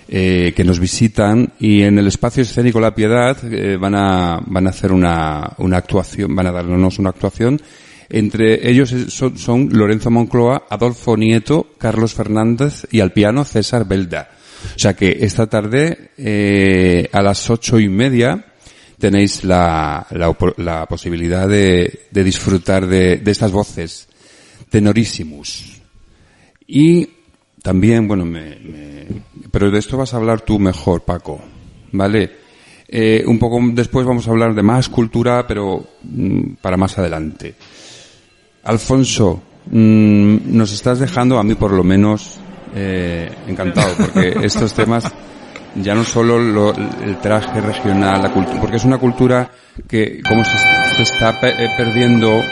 [0.06, 4.68] eh, que nos visitan y en el espacio escénico La Piedad eh, van, a, van
[4.68, 7.60] a hacer una, una actuación, van a darnos una actuación.
[8.08, 14.28] Entre ellos son Lorenzo Moncloa, Adolfo Nieto, Carlos Fernández y al piano César Belda.
[14.76, 18.44] O sea que esta tarde, eh, a las ocho y media,
[18.98, 24.08] tenéis la, la, la posibilidad de, de disfrutar de, de estas voces
[24.70, 25.80] tenorísimos.
[26.66, 27.08] Y
[27.62, 29.06] también, bueno, me, me-
[29.50, 31.40] pero de esto vas a hablar tú mejor, Paco,
[31.92, 32.30] ¿vale?
[32.88, 37.54] Eh, un poco después vamos a hablar de más cultura, pero mm, para más adelante.
[38.64, 42.38] Alfonso, mm, nos estás dejando, a mí por lo menos,
[42.74, 45.04] eh, encantado, porque estos temas,
[45.74, 49.50] ya no solo lo- el traje regional, la cultura, porque es una cultura
[49.88, 50.56] que, como se,
[50.96, 52.42] se está pe- eh, perdiendo,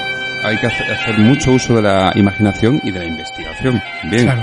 [0.45, 3.83] hay que hacer, hacer mucho uso de la imaginación y de la investigación.
[4.11, 4.43] Bien Claro.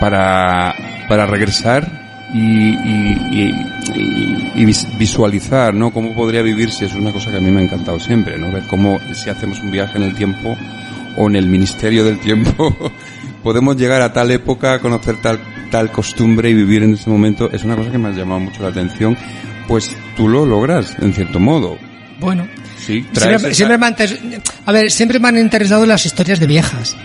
[0.00, 0.74] para,
[1.08, 1.86] para regresar
[2.32, 5.90] y, y, y- y- y vis- visualizar, ¿no?
[5.92, 8.50] Cómo podría vivirse, es una cosa que a mí me ha encantado siempre, ¿no?
[8.50, 10.56] Ver cómo, si hacemos un viaje en el tiempo
[11.16, 12.76] o en el ministerio del tiempo,
[13.44, 15.38] podemos llegar a tal época, conocer tal,
[15.70, 18.62] tal costumbre y vivir en ese momento, es una cosa que me ha llamado mucho
[18.62, 19.16] la atención,
[19.68, 21.78] pues tú lo logras, en cierto modo.
[22.18, 26.04] Bueno, Sí, siempre, esa- siempre me han inter- a ver, siempre me han interesado las
[26.06, 26.96] historias de viejas.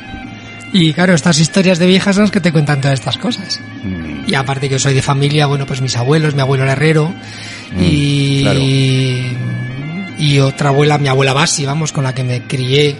[0.73, 3.59] Y claro, estas historias de viejas son las que te cuentan todas estas cosas.
[3.83, 7.11] Mm, Y aparte que soy de familia, bueno, pues mis abuelos, mi abuelo era herrero
[7.79, 8.59] y, Mm, claro.
[10.19, 12.95] y otra abuela, mi abuela Basi, vamos, con la que me crié.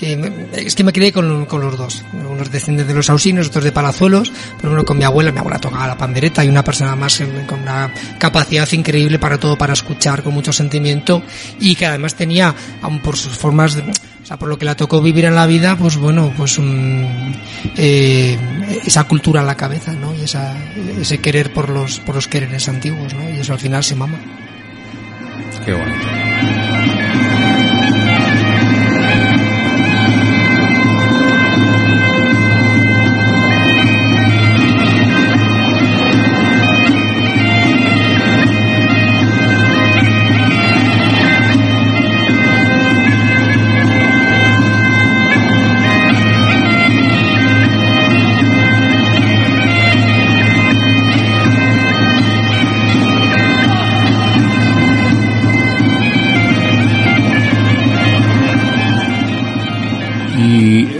[0.00, 3.72] Es que me crié con, con los dos, unos descendientes de los Ausinos, otros de
[3.72, 7.22] Palazuelos, pero uno con mi abuela, mi abuela tocaba la pandereta y una persona más
[7.46, 11.22] con una capacidad increíble para todo, para escuchar con mucho sentimiento
[11.60, 14.74] y que además tenía, aun por sus formas, de- o sea, por lo que la
[14.74, 17.34] tocó vivir en la vida, pues bueno, pues un,
[17.76, 18.38] eh,
[18.86, 20.14] esa cultura en la cabeza, ¿no?
[20.14, 20.54] Y esa,
[21.00, 23.28] ese querer por los, por los quereres antiguos, ¿no?
[23.28, 24.18] Y eso al final se mama.
[25.64, 26.06] Qué bonito.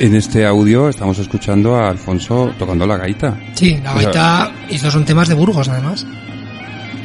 [0.00, 3.38] En este audio estamos escuchando a Alfonso tocando la gaita.
[3.54, 6.06] Sí, la O sea, gaita, y estos son temas de Burgos además.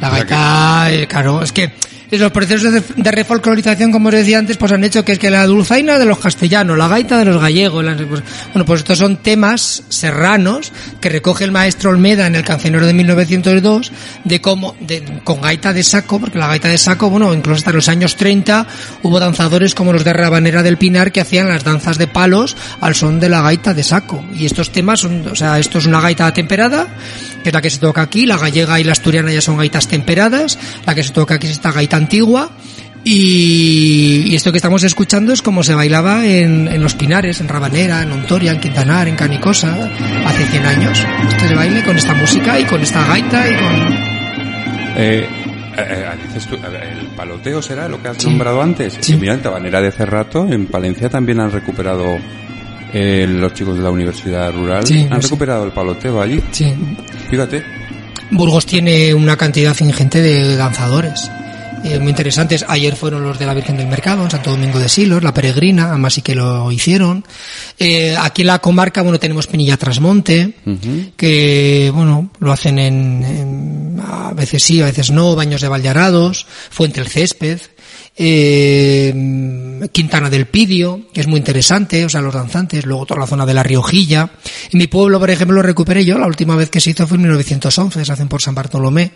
[0.00, 1.72] La gaita, eh, claro, es que
[2.10, 5.44] Los procesos de, de como os decía antes, pues han hecho que es que la
[5.46, 9.16] dulzaina de los castellanos, la gaita de los gallegos, las- pues, bueno, pues estos son
[9.16, 13.90] temas serranos que recoge el maestro Olmeda en el cancionero de 1902
[14.24, 14.76] de cómo,
[15.24, 18.66] con gaita de saco, porque la gaita de saco, bueno, incluso hasta los años 30
[19.02, 22.94] hubo danzadores como los de Rabanera del Pinar que hacían las danzas de palos al
[22.94, 24.24] son de la gaita de saco.
[24.34, 26.86] Y estos temas son, o sea, esto es una gaita temperada,
[27.42, 29.88] que es la que se toca aquí, la gallega y la asturiana ya son gaitas
[29.88, 32.50] temperadas, la que se toca aquí es esta gaita antigua,
[33.04, 37.48] y, y esto que estamos escuchando es como se bailaba en, en Los Pinares, en
[37.48, 39.76] Rabanera, en Ontoria, en Quintanar, en Canicosa,
[40.26, 41.04] hace 100 años.
[41.40, 43.94] Este baile con esta música y con esta gaita y con...
[44.98, 45.26] Eh,
[45.78, 48.26] eh, dices tú, el paloteo será lo que has Sí.
[48.28, 48.96] nombrado antes.
[49.00, 49.14] Sí.
[49.16, 52.18] Mira, en Tabanera de Cerrato, en Palencia también han recuperado
[52.92, 54.84] eh, los chicos de la Universidad Rural.
[54.86, 56.42] Sí, han recuperado el paloteo allí.
[56.50, 56.72] Sí.
[57.30, 57.62] Fíjate.
[58.30, 61.30] Burgos tiene una cantidad ingente de danzadores.
[61.92, 62.64] Eh, muy interesantes.
[62.68, 65.88] Ayer fueron los de la Virgen del Mercado, en Santo Domingo de Silos, la Peregrina,
[65.90, 67.24] además sí que lo hicieron.
[67.78, 70.54] Eh, aquí en la comarca, bueno, tenemos Pinilla Trasmonte,
[71.16, 76.46] que, bueno, lo hacen en, en- a veces sí, a veces no, Baños de Vallarados,
[76.70, 77.58] Fuente el Césped,
[78.16, 79.12] eh,
[79.92, 83.46] Quintana del Pidio, que es muy interesante, o sea, los danzantes, luego toda la zona
[83.46, 84.30] de la Riojilla.
[84.72, 87.16] En mi pueblo, por ejemplo, lo recuperé yo, la última vez que se hizo fue
[87.16, 89.12] en 1911, se hacen por San Bartolomé.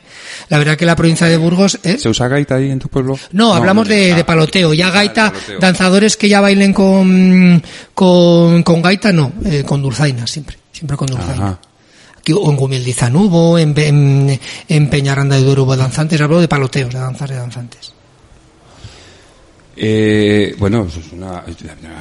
[0.49, 2.03] La verdad que la provincia de Burgos es...
[2.03, 3.19] ¿Se usa gaita ahí en tu pueblo?
[3.33, 4.75] No, hablamos no, de, ah, de paloteo.
[4.75, 5.59] Ya ah, gaita, paloteo.
[5.61, 7.63] danzadores que ya bailen con,
[7.95, 10.57] con, con gaita, no, eh, con dulzaina, siempre.
[10.73, 11.47] Siempre con dulzaina.
[11.47, 11.61] Ajá.
[12.27, 16.99] En Gumildizán hubo, en, en, en Peñaranda de Duero hubo danzantes, hablo de paloteos, de
[16.99, 17.93] danzas de danzantes.
[19.83, 21.43] Eh, bueno, es una,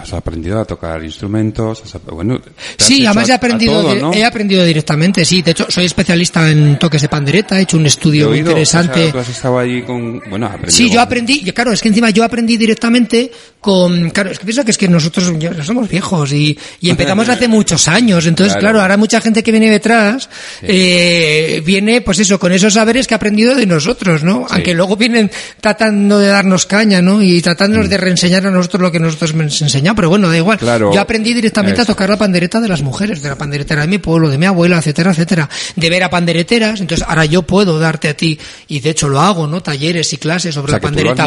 [0.02, 2.42] has aprendido a tocar instrumentos, has bueno,
[2.78, 4.14] Sí, además he aprendido, todo, ¿no?
[4.14, 5.42] he aprendido directamente, sí.
[5.42, 8.66] De hecho, soy especialista en toques de pandereta, he hecho un estudio muy oído, o
[8.66, 9.12] sea, interesante.
[9.14, 12.26] tú has estado allí con, bueno, Sí, yo aprendí, y claro, es que encima yo
[12.26, 16.58] aprendí directamente con, claro, es que pienso que es que nosotros ya somos viejos y,
[16.82, 18.62] y empezamos hace muchos años, entonces Claro.
[18.74, 20.30] claro, ahora mucha gente que viene detrás,
[20.64, 24.46] eh, viene pues eso, con esos saberes que ha aprendido de nosotros, ¿no?
[24.50, 27.22] Aunque luego vienen tratando de darnos caña, ¿no?
[27.22, 30.58] Y tratándonos de reenseñar a nosotros lo que nosotros hemos enseñado, pero bueno, da igual.
[30.58, 30.92] Claro.
[30.94, 31.92] Yo aprendí directamente Eso.
[31.92, 34.46] a tocar la pandereta de las mujeres, de la panderetera de mi pueblo, de mi
[34.46, 35.50] abuela, etcétera, etcétera.
[35.76, 39.20] De ver a pandereteras, entonces ahora yo puedo darte a ti, y de hecho lo
[39.20, 39.62] hago, ¿no?
[39.62, 41.24] Talleres y clases sobre O sea, la has pandereta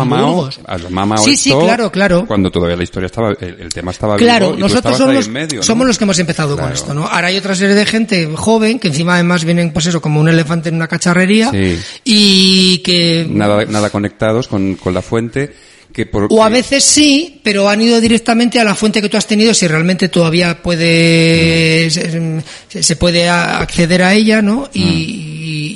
[0.67, 2.27] has Sí, sí, claro, claro.
[2.27, 5.29] Cuando todavía la historia estaba, el, el tema estaba Claro, vivo y nosotros somos, los,
[5.29, 5.63] medio, ¿no?
[5.63, 6.75] somos los que hemos empezado con Claro.
[6.75, 7.07] esto, ¿no?
[7.07, 10.29] Ahora hay otra serie de gente joven que encima además vienen, pues eso, como un
[10.29, 11.79] elefante en una cacharrería Sí.
[12.05, 15.55] y que Nada, nada conectados con, con la fuente,
[15.93, 19.27] que o a veces sí, pero han ido directamente a la fuente que tú has
[19.27, 22.43] tenido si realmente todavía puede se,
[22.83, 24.69] se puede acceder a ella, ¿no?
[24.73, 25.33] Y, y-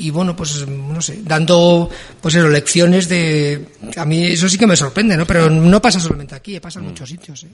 [0.06, 1.90] y, bueno, pues no sé, dando
[2.20, 5.26] pues eso, lecciones de a mí eso sí que me sorprende, ¿no?
[5.26, 7.48] Pero no pasa solamente aquí, pasa en muchos sitios, ¿eh?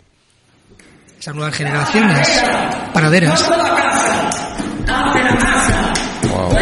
[1.18, 2.28] Esas nuevas generaciones
[2.92, 3.42] paraderas.
[6.28, 6.52] Wow.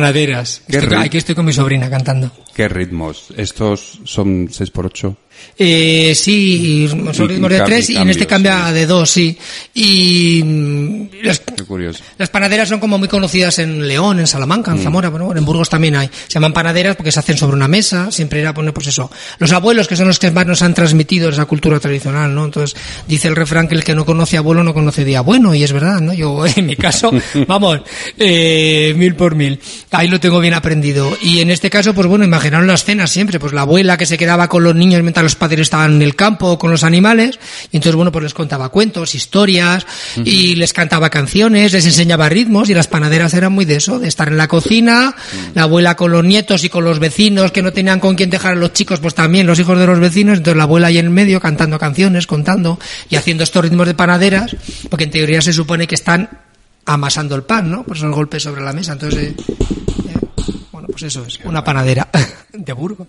[0.00, 0.62] Panaderas.
[0.68, 2.30] Estoy- aquí estoy con mi sobrina cantando.
[2.54, 3.28] ¿Qué ritmos?
[3.36, 5.16] ¿Estos son 6x8?
[5.58, 8.74] Eh, sí, son ritmos de tres y en este cambia sí.
[8.74, 9.38] de dos, sí.
[9.74, 14.76] Y mm, las, panaderas son como muy conocidas en León, en Salamanca, Mm.
[14.76, 16.08] en Zamora, bueno, en Burgos también hay.
[16.26, 19.10] Se llaman panaderas porque se hacen sobre una mesa, siempre era poner pues eso.
[19.38, 22.44] Los abuelos que son los que más nos han transmitido esa cultura tradicional, ¿no?
[22.44, 22.78] Entonces,
[23.08, 25.72] dice el refrán que el que no conoce abuelo no conoce día bueno, y es
[25.72, 26.12] verdad, ¿no?
[26.12, 27.10] Yo, en mi caso,
[27.46, 27.80] vamos,
[28.18, 29.60] eh, mil por mil.
[29.90, 31.16] ahí lo tengo bien aprendido.
[31.22, 34.18] Y en este caso, pues bueno, imaginaron las cenas siempre, pues la abuela que se
[34.18, 37.38] quedaba con los niños mientras los padres estaban en el campo con los animales,
[37.70, 39.86] y entonces bueno, pues les contaba cuentos, historias,
[40.24, 44.08] y les cantaba canciones, les enseñaba ritmos, y las panaderas eran muy de eso, de
[44.08, 45.14] estar en la cocina,
[45.54, 48.52] la abuela con los nietos y con los vecinos que no tenían con quién dejar
[48.52, 51.06] a los chicos, pues también los hijos de los vecinos, entonces la abuela ahí en
[51.06, 52.78] el medio cantando canciones, contando,
[53.10, 54.56] y haciendo estos ritmos de panaderas,
[54.88, 56.46] porque en teoría se supone que están
[56.86, 57.82] amasando el pan, ¿no?
[57.82, 58.92] Por eso el golpe sobre la mesa.
[58.92, 60.26] Entonces, eh, eh,
[60.72, 62.08] bueno, pues eso es, una panadera
[62.52, 63.08] de Burgos.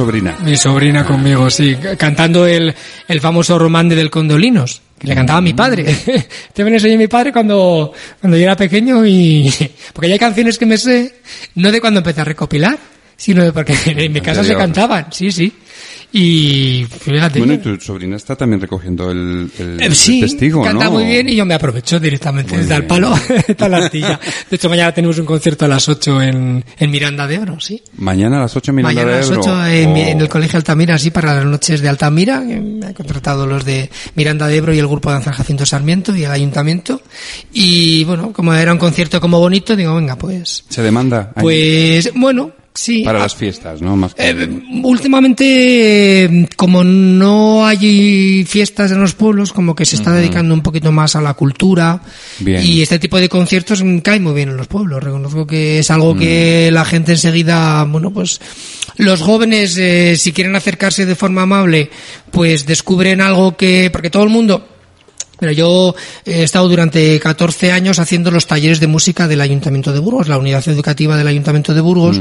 [0.00, 0.38] Sobrina.
[0.42, 2.74] Mi sobrina conmigo, sí, cantando el,
[3.06, 5.84] el famoso romande del Condolinos, que le cantaba a mi padre.
[6.54, 9.52] Te ven enseñé a mi padre cuando, cuando yo era pequeño y,
[9.92, 11.16] porque ya hay canciones que me sé,
[11.54, 12.78] no de cuando empecé a recopilar,
[13.20, 15.52] sino porque en mi casa se cantaban, sí, sí.
[16.12, 17.38] Y fíjate.
[17.38, 20.90] Bueno, y tu sobrina está también recogiendo el, el- Eh, el sí, testigo, canta ¿no?
[20.92, 23.14] muy bien y yo me aprovecho directamente Muy desde el palo
[23.48, 24.18] hasta la astilla.
[24.50, 27.80] De hecho, mañana tenemos un concierto a las 8 en, en Miranda de Ebro, sí.
[27.98, 29.40] Mañana a las 8 Miranda Mañana a de las Ebro.
[29.42, 29.96] 8 en, Oh.
[29.96, 32.40] en el Colegio Altamira, así para las noches de Altamira.
[32.40, 36.16] Me han contratado los de Miranda de Ebro y el grupo de Danza Jacinto Sarmiento
[36.16, 37.02] y el Ayuntamiento.
[37.52, 40.64] Y bueno, como era un concierto como bonito, digo, venga, pues.
[40.68, 43.02] Se demanda Pues bueno, sí.
[43.04, 43.96] para las fiestas, ¿no?
[43.96, 44.48] Más que- eh,
[44.82, 50.92] últimamente, como no hay fiestas en los pueblos, como que se está dedicando un poquito
[50.92, 52.00] más a la cultura.
[52.38, 52.64] Bien.
[52.64, 55.02] Y este tipo de conciertos mm, cae muy bien en los pueblos.
[55.02, 58.40] Reconozco que es algo que la gente enseguida, bueno, pues
[58.96, 61.90] los jóvenes, eh, si quieren acercarse de forma amable,
[62.30, 64.66] pues descubren algo que, porque todo el mundo,
[65.40, 69.98] pero yo he estado durante 14 años haciendo los talleres de música del Ayuntamiento de
[69.98, 72.20] Burgos, la unidad educativa del Ayuntamiento de Burgos.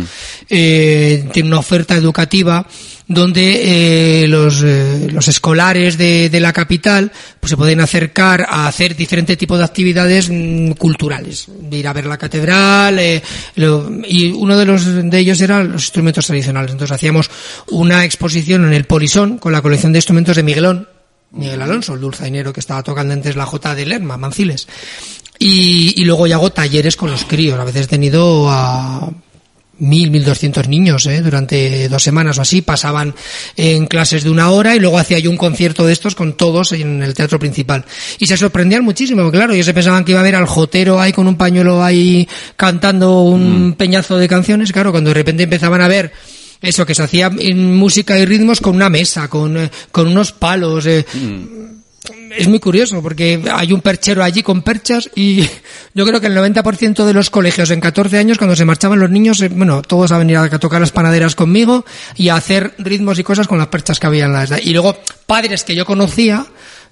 [0.49, 2.65] Eh, tiene una oferta educativa
[3.07, 8.67] donde eh, los, eh, los escolares de, de la capital pues se pueden acercar a
[8.67, 13.22] hacer diferentes tipos de actividades mm, culturales, de ir a ver la catedral eh,
[13.55, 16.72] lo- y uno de los de ellos era los instrumentos tradicionales.
[16.72, 17.32] Entonces hacíamos
[17.72, 20.88] una exposición en el Polisón con la colección de instrumentos de Miguelón,
[21.32, 24.68] Miguel Alonso, el dulzainero que estaba tocando antes la J de Lerma, Manciles.
[25.38, 27.60] Y, y luego ya hago talleres con los críos.
[27.60, 29.10] A veces he tenido a
[29.80, 31.22] mil, mil doscientos niños, ¿eh?
[31.22, 32.62] durante dos semanas o así.
[32.62, 33.16] Pasaban
[33.56, 36.74] en clases de una hora y luego hacía yo un concierto de estos con todos
[36.74, 37.86] en el teatro principal.
[38.20, 39.54] Y se sorprendían muchísimo, claro.
[39.54, 43.22] Ellos se pensaban que iba a ver al jotero ahí con un pañuelo ahí cantando
[43.22, 44.72] un peñazo de canciones.
[44.72, 46.12] Claro, cuando de repente empezaban a ver
[46.62, 50.32] eso, que se hacía en música y ritmos con una mesa, con, eh, con unos
[50.32, 50.86] palos.
[50.86, 51.05] eh.
[52.38, 55.41] Es muy curioso porque hay un perchero allí con perchas y
[55.93, 59.10] yo creo que el 90% de los colegios en 14 años cuando se marchaban los
[59.10, 61.86] niños, eh, bueno, todos a venir a tocar las panaderas conmigo
[62.16, 64.51] y a hacer ritmos y cosas con las perchas que había en las...
[64.64, 66.45] Y luego padres que yo conocía,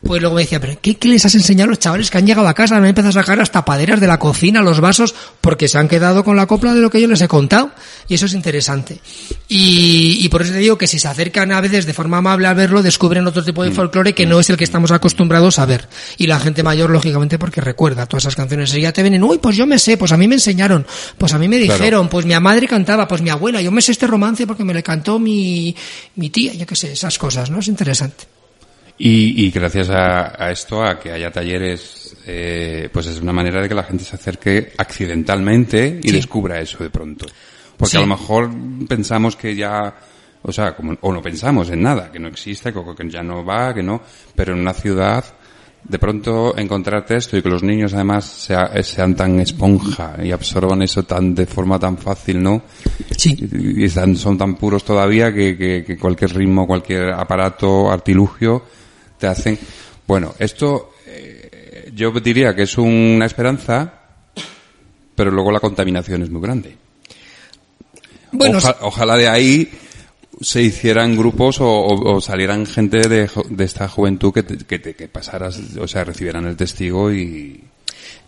[0.06, 2.26] pues luego me decían, pero ¿qué, qué les has enseñado a los chavales que han
[2.28, 2.76] llegado a casa?
[2.76, 5.88] Me han empezado a sacar las tapaderas de la cocina, los vasos, porque se han
[5.88, 7.72] quedado con la copla de lo que yo les he contado.
[8.08, 9.00] Y eso es interesante.
[9.48, 12.48] Y, y por eso te digo que si se acercan a veces de forma amable
[12.48, 15.66] a verlo, descubren otro tipo de folclore que no es el que estamos acostumbrados a
[15.66, 15.88] ver.
[16.18, 18.74] Y la gente mayor, lógicamente, porque recuerda todas esas canciones.
[18.76, 20.86] Y ya te vienen, uy, pues yo me sé, pues a mí me enseñaron,
[21.18, 21.74] pues a mí me Claro.
[21.80, 24.74] dijeron, pues mi madre cantaba, pues mi abuela, yo me sé este romance porque me
[24.74, 25.76] le cantó mi,
[26.16, 27.60] mi tía, yo qué sé, esas cosas, ¿no?
[27.60, 28.26] Es interesante.
[29.00, 33.62] Y, y gracias a, a esto, a que haya talleres, eh, pues es una manera
[33.62, 36.16] de que la gente se acerque accidentalmente y Sí.
[36.16, 37.26] descubra eso de pronto.
[37.78, 37.98] Porque Sí.
[37.98, 38.50] a lo mejor
[38.88, 39.94] pensamos que ya,
[40.42, 43.46] o sea, como, o no pensamos en nada, que no existe, que, que ya no
[43.46, 44.02] va, que no,
[44.36, 45.24] pero en una ciudad
[45.84, 50.82] de pronto encontrarte esto y que los niños además sea- sean tan esponja y absorban
[50.82, 52.64] eso tan de forma tan fácil, ¿no?
[53.16, 53.38] Sí.
[53.54, 58.64] Y están, son tan puros todavía que, que- que cualquier ritmo, cualquier aparato, artilugio,
[59.20, 59.58] te hacen...
[60.08, 63.94] Bueno, esto eh, yo diría que es una esperanza,
[65.16, 66.78] pero luego la contaminación es muy grande.
[68.32, 69.70] Bueno, Oja- ojalá de ahí
[70.42, 74.80] se hicieran grupos o, o- o salieran gente de, de esta juventud que, te- que,
[74.80, 77.64] te- que pasaras, o sea, recibieran el testigo y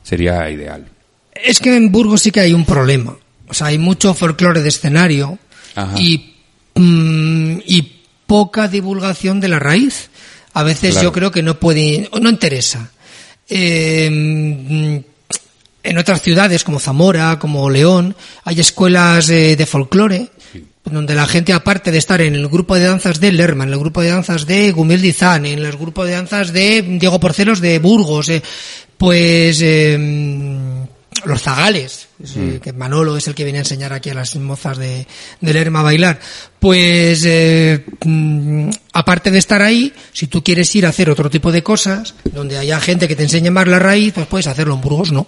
[0.03, 0.87] sería ideal.
[1.33, 3.15] Es que en Burgos sí que hay un problema.
[3.47, 5.37] O sea, hay mucho folclore de escenario
[5.75, 5.95] Ajá.
[5.99, 6.35] y,
[6.75, 10.09] mm, y poca divulgación de la raíz.
[10.59, 11.07] A veces Claro.
[11.07, 12.91] yo creo que no puede, no interesa.
[13.47, 14.97] Eh, mm,
[15.81, 20.29] en otras ciudades como Zamora, como León, hay escuelas de folclore
[20.91, 23.79] donde la gente, aparte de estar en el grupo de danzas de Lerma, en el
[23.79, 27.79] grupo de danzas de Gumil Dizán, en el grupo de danzas de Diego Porcelos de
[27.79, 28.41] Burgos, eh,
[28.97, 29.97] pues eh,
[31.25, 34.77] los zagales, eh, que Manolo es el que viene a enseñar aquí a las mozas
[34.77, 35.07] de,
[35.39, 36.19] de Lerma a bailar,
[36.59, 41.51] pues eh, mm, aparte de estar ahí, si tú quieres ir a hacer otro tipo
[41.51, 44.81] de cosas, donde haya gente que te enseñe más la raíz, pues puedes hacerlo en
[44.81, 45.27] Burgos, no.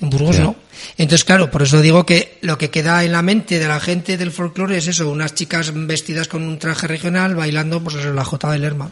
[0.00, 0.56] En Burgos no.
[0.96, 4.16] Entonces, claro, por eso digo que lo que queda en la mente de la gente
[4.16, 8.24] del folclore es eso, unas chicas vestidas con un traje regional bailando pues eso, la
[8.24, 8.90] Jota del Lerma.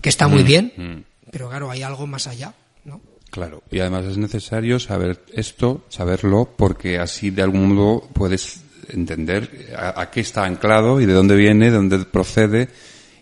[0.00, 2.52] Que está muy bien, pero claro, hay algo más allá.
[3.34, 3.64] Claro.
[3.68, 8.60] Y además es necesario saber esto, saberlo, porque así de algún modo puedes
[8.90, 12.68] entender a, qué está anclado y de dónde viene, de dónde procede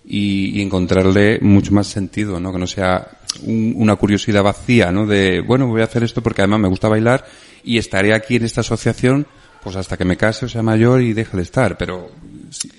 [0.04, 2.52] y, encontrarle mucho más sentido, ¿no?
[2.52, 3.08] Que no sea
[3.42, 5.06] un- una curiosidad vacía, ¿no?
[5.06, 7.24] De, bueno, voy a hacer esto porque además me gusta bailar
[7.64, 9.26] y estaré aquí en esta asociación
[9.62, 12.10] pues hasta que me case o sea mayor y deje de estar, pero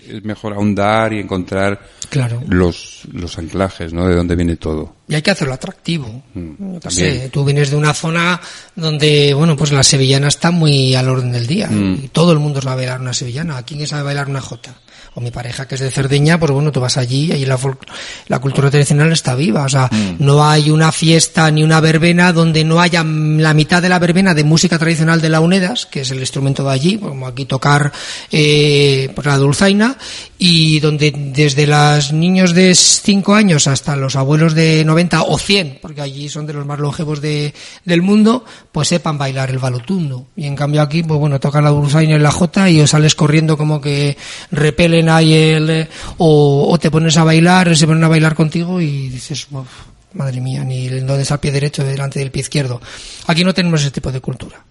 [0.07, 2.41] es mejor ahondar y encontrar Claro.
[2.47, 4.07] los, los anclajes, ¿no?
[4.07, 4.95] De dónde viene todo.
[5.07, 6.23] Y hay que hacerlo atractivo.
[6.33, 8.39] Mm, sé, tú vienes de una zona
[8.75, 11.67] donde, bueno, pues la sevillana está muy al orden del día.
[11.67, 12.05] Mm.
[12.05, 13.63] Y todo el mundo sabe bailar una sevillana.
[13.63, 14.75] ¿Quién sabe bailar una jota?
[15.15, 17.57] O mi pareja que es de Cerdeña, pues bueno, tú vas allí y la,
[18.27, 19.63] la cultura tradicional está viva.
[19.63, 20.15] O sea, Mm.
[20.25, 24.33] no hay una fiesta ni una verbena donde no haya la mitad de la verbena
[24.33, 27.91] de música tradicional de la UNEDAS, que es el instrumento de allí, como aquí tocar
[28.31, 29.97] eh, pues la dulzaina,
[30.37, 35.79] y donde desde los niños de 5 años hasta los abuelos de 90 o 100,
[35.81, 37.53] porque allí son de los más longevos de,
[37.85, 40.27] del mundo, pues sepan bailar el balotundo.
[40.35, 43.15] Y en cambio aquí, pues bueno, tocan la dulzaina y la jota y o sales
[43.15, 44.17] corriendo como que
[44.51, 45.87] repelen el...
[46.17, 49.67] o, o te pones a bailar, se ponen a bailar contigo y dices, "Uf,
[50.13, 52.81] madre mía, ni dónde está el pie derecho delante del pie izquierdo.
[53.27, 54.63] Aquí no tenemos ese tipo de cultura.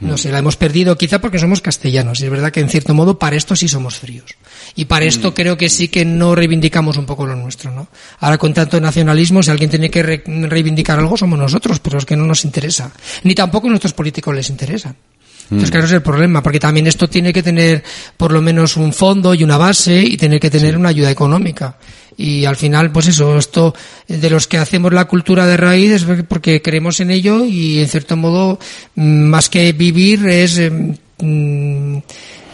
[0.00, 2.20] No sé, la hemos perdido quizá porque somos castellanos.
[2.20, 4.34] Y es verdad que en cierto modo para esto sí somos fríos.
[4.74, 7.86] Y para esto creo que sí que no reivindicamos un poco lo nuestro, ¿no?
[8.18, 12.04] Ahora con tanto nacionalismo, si alguien tiene que re- reivindicar algo somos nosotros, pero es
[12.04, 12.90] que no nos interesa.
[13.22, 14.96] Ni tampoco nuestros políticos les interesan.
[15.44, 17.82] Entonces, claro, es el problema, porque también esto tiene que tener
[18.16, 21.76] por lo menos un fondo y una base y tener que tener una ayuda económica.
[22.16, 23.74] Y al final, pues eso, esto
[24.08, 27.88] de los que hacemos la cultura de raíz es porque creemos en ello y en
[27.88, 28.58] cierto modo,
[28.94, 31.96] mm, más que vivir, es, eh, mm,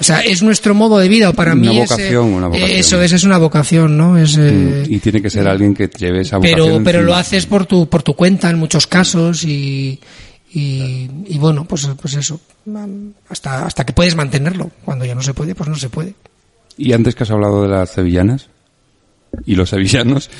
[0.00, 1.28] o sea, es nuestro modo de vida.
[1.28, 2.70] o Para Una mí es, eh, vocación, una vocación.
[2.70, 4.16] eso es, es una vocación, ¿no?
[4.16, 6.58] Es, eh, y tiene que ser alguien que lleve esa vocación.
[6.58, 10.00] pero pero lo haces por tu por tu cuenta en muchos casos y
[10.52, 12.40] y, y bueno pues pues eso
[13.28, 16.14] hasta hasta que puedes mantenerlo cuando ya no se puede pues no se puede
[16.76, 18.48] Y antes que has hablado de las sevillanas
[19.46, 20.30] y los sevillanos,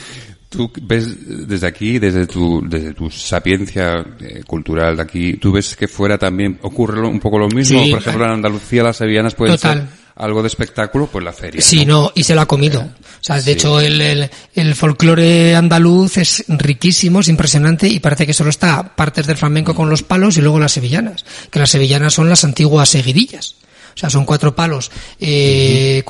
[0.49, 5.77] tú ves desde aquí, desde tu, desde tu sapiencia eh, cultural de aquí, tú ves
[5.77, 7.83] que fuera también ocurre un poco lo mismo.
[7.85, 7.91] Sí.
[7.91, 9.79] Por ejemplo, en Andalucía las sevillanas pueden Total.
[9.79, 11.61] ser algo de espectáculo, pues la feria.
[11.63, 13.51] sí no y se lo ha comido o sea de Sí.
[13.53, 18.95] hecho el, el, el folclore andaluz es riquísimo es impresionante y parece que solo está
[18.97, 22.45] partes del flamenco con los palos y luego las sevillanas que las sevillanas son las
[22.45, 23.57] antiguas seguidillas
[23.93, 24.89] o sea, son cuatro palos.
[25.19, 26.03] Eh,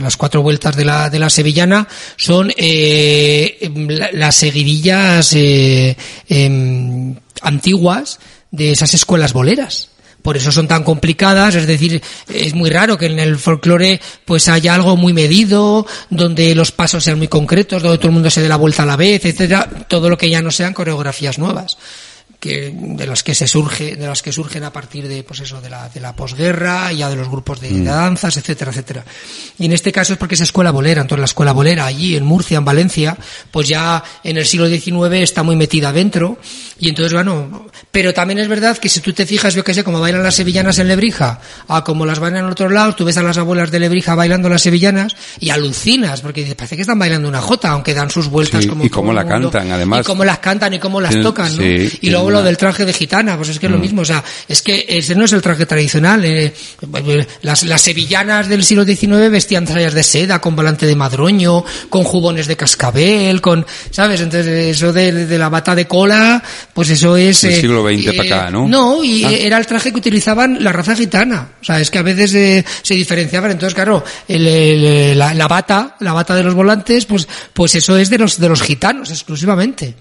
[0.00, 3.58] las cuatro vueltas de la, de la sevillana son eh,
[3.88, 5.96] la- las seguidillas eh,
[6.28, 8.20] em, antiguas
[8.52, 9.88] de esas escuelas boleras.
[10.24, 12.00] Por eso son tan complicadas, es decir,
[12.32, 17.04] es muy raro que en el folclore pues haya algo muy medido, donde los pasos
[17.04, 19.68] sean muy concretos, donde todo el mundo se dé la vuelta a la vez, etcétera,
[19.86, 21.76] todo lo que ya no sean coreografías nuevas
[22.44, 25.62] que de las que se surge de las que surgen a partir de pues eso
[25.62, 29.04] de la de la posguerra ya de los grupos de, de danzas etcétera etcétera
[29.58, 32.24] y en este caso es porque es escuela bolera entonces la escuela bolera allí en
[32.24, 33.16] Murcia en Valencia
[33.50, 36.36] pues ya en el siglo XIX está muy metida dentro
[36.78, 39.84] Y entonces, bueno, pero también es verdad que si tú te fijas, yo que sé,
[39.84, 43.16] como bailan las sevillanas en Lebrija, a como las bailan en otros lados, tú ves
[43.16, 47.28] a las abuelas de Lebrija bailando las sevillanas y alucinas, porque parece que están bailando
[47.28, 49.50] una jota, aunque dan sus vueltas Sí, como y cómo la mundo.
[49.50, 50.00] cantan, además.
[50.00, 51.62] Y cómo las cantan y cómo las tocan, ¿no?
[51.62, 54.02] sí, y luego lo una- del traje de gitana, pues es que es lo mismo,
[54.02, 56.24] o sea, es que ese no es el traje tradicional.
[56.24, 56.52] eh,
[57.42, 62.04] las, las sevillanas del siglo XIX vestían tallas de seda con volante de madroño, con
[62.04, 64.20] jubones de cascabel, con, ¿sabes?
[64.20, 67.42] Entonces eso de, de la bata de cola, pues eso es...
[67.42, 68.68] Del eh, siglo XX para acá, ¿no?
[68.68, 69.30] No, y Ah.
[69.32, 71.52] era el traje que utilizaban la raza gitana.
[71.60, 73.50] O sea, es que a veces eh, se diferenciaban.
[73.50, 77.96] Entonces, claro, el- el- la, la bata, la bata de los volantes, pues, pues eso
[77.96, 79.94] es de los, de los gitanos exclusivamente.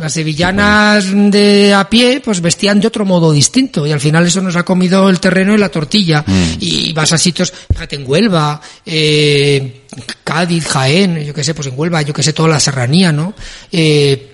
[0.00, 4.40] Las sevillanas de a pie, pues vestían de otro modo distinto y al final eso
[4.40, 6.24] nos ha comido el terreno y la tortilla.
[6.58, 9.82] Y vas a sitios, fíjate, en Huelva, eh,
[10.24, 13.34] Cádiz, Jaén, yo qué sé, pues en Huelva, yo qué sé, toda la serranía, ¿no?
[13.70, 14.29] Eh,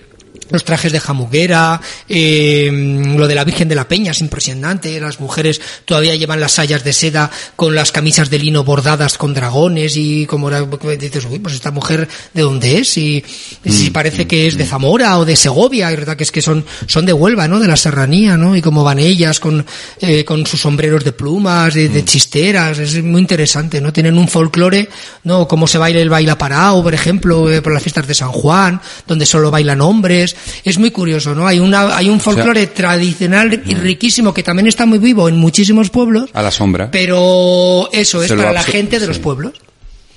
[0.49, 2.69] los trajes de jamuguera, eh,
[3.17, 6.83] lo de la Virgen de la Peña es impresionante, las mujeres todavía llevan las sayas
[6.83, 11.55] de seda con las camisas de lino bordadas con dragones y como dices, uy, pues
[11.55, 13.23] esta mujer de dónde es y,
[13.65, 16.65] si parece que es de Zamora o de Segovia, y verdad que es que son,
[16.85, 17.59] son de Huelva, ¿no?
[17.59, 18.55] De la serranía, ¿no?
[18.55, 19.65] Y cómo van ellas con,
[19.99, 23.91] eh, con sus sombreros de plumas, de, de chisteras, es muy interesante, ¿no?
[23.91, 24.89] Tienen un folclore,
[25.23, 25.47] ¿no?
[25.47, 28.81] Cómo se baila el baila parao, por ejemplo, eh, por las fiestas de San Juan,
[29.05, 30.35] donde solo bailan hombres.
[30.63, 31.47] Es muy curioso, ¿no?
[31.47, 35.89] Hay una, hay un folclore tradicional y riquísimo que también está muy vivo en muchísimos
[35.89, 36.89] pueblos, A la sombra.
[36.91, 39.53] pero eso es para la gente de los pueblos.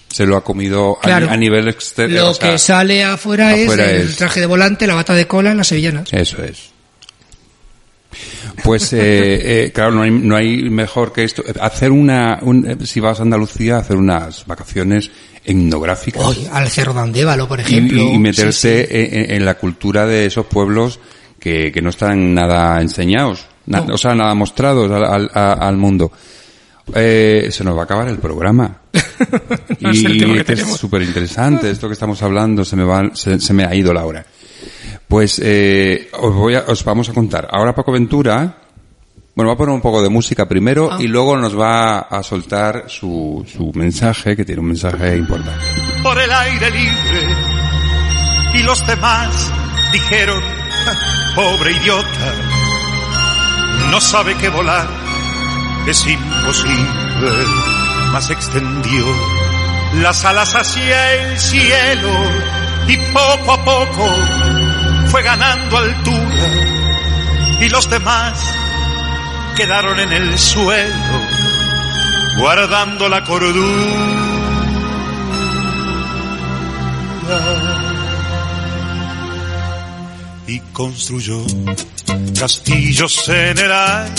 [0.09, 1.31] Se lo ha comido a- Claro.
[1.31, 2.17] a, nivel externo.
[2.17, 5.27] Lo o sea, que sale afuera, afuera es el traje de volante, la bata de
[5.29, 6.13] cola, las sevillanas.
[6.13, 6.71] Eso es.
[8.65, 8.99] Pues, eh,
[9.67, 11.43] eh, claro, no hay, no hay mejor que esto.
[11.61, 15.11] Hacer una, un- eh, si vas a Andalucía, hacer unas vacaciones
[15.45, 16.25] etnográficas.
[16.25, 18.01] Hoy, al Cerro de Andévalo, por ejemplo.
[18.03, 19.25] y meterse Sí, sí.
[19.35, 21.01] En, la cultura de esos pueblos
[21.39, 23.95] que, que no están nada enseñados, na- No.
[23.95, 26.13] o sea, nada mostrados al, al- mundo.
[26.95, 28.81] Eh, se nos va a acabar el programa.
[29.81, 30.05] No y
[30.47, 33.93] es súper interesante esto que estamos hablando, se me va, se, se me ha ido
[33.93, 34.25] la hora.
[35.09, 37.49] Pues eh, os voy a, os vamos a contar.
[37.51, 38.60] Ahora Paco Ventura,
[39.35, 40.97] bueno, va a poner un poco de música primero Ah.
[41.01, 45.65] y luego nos va a soltar su, su mensaje, que tiene un mensaje importante.
[46.03, 47.37] por el aire libre.
[48.55, 49.53] Y los demás
[49.93, 50.41] dijeron,
[50.85, 50.95] "Ja,
[51.35, 52.33] pobre idiota,
[53.91, 54.87] no sabe que volar
[55.87, 57.31] es imposible.
[58.13, 59.05] Mas extendió
[59.95, 62.11] las alas hacia el cielo
[62.89, 64.09] y poco a poco
[65.07, 66.47] fue ganando altura.
[67.61, 68.43] Y los demás
[69.61, 71.21] quedaron en el suelo,
[72.39, 73.61] guardando la cordura.
[80.47, 81.45] Y construyó
[82.39, 84.15] castillos en el aire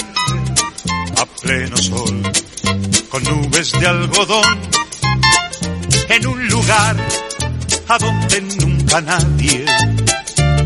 [1.18, 2.22] a pleno sol,
[3.10, 4.60] con nubes de algodón,
[6.08, 6.96] en un lugar
[7.88, 9.66] a donde nunca nadie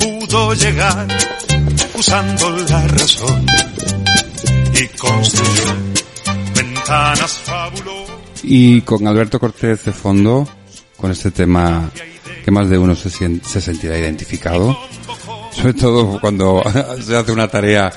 [0.01, 1.07] pudo llegar
[1.93, 3.45] usando la razón.
[8.43, 10.48] Y con Alberto Cortés de fondo,
[10.98, 11.89] con este tema
[12.43, 14.78] que más de uno se, sien- se sentirá identificado,
[15.52, 16.62] sobre todo cuando
[17.04, 17.91] se hace una tarea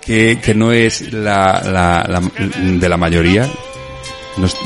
[0.00, 2.20] que, no es la, la- la-
[2.78, 3.50] de la mayoría,
[4.36, 4.56] no es,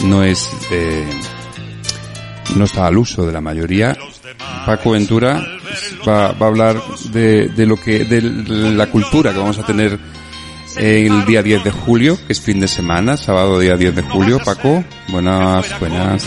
[2.57, 3.97] no está al uso de la mayoría.
[4.67, 5.45] Paco Ventura
[6.07, 6.83] va, va a hablar
[7.13, 9.99] de, de lo que de la cultura que vamos a tener
[10.77, 14.39] el día 10 de julio, que es fin de semana, sábado día 10 de julio.
[14.45, 16.25] Paco, buenas, buenas.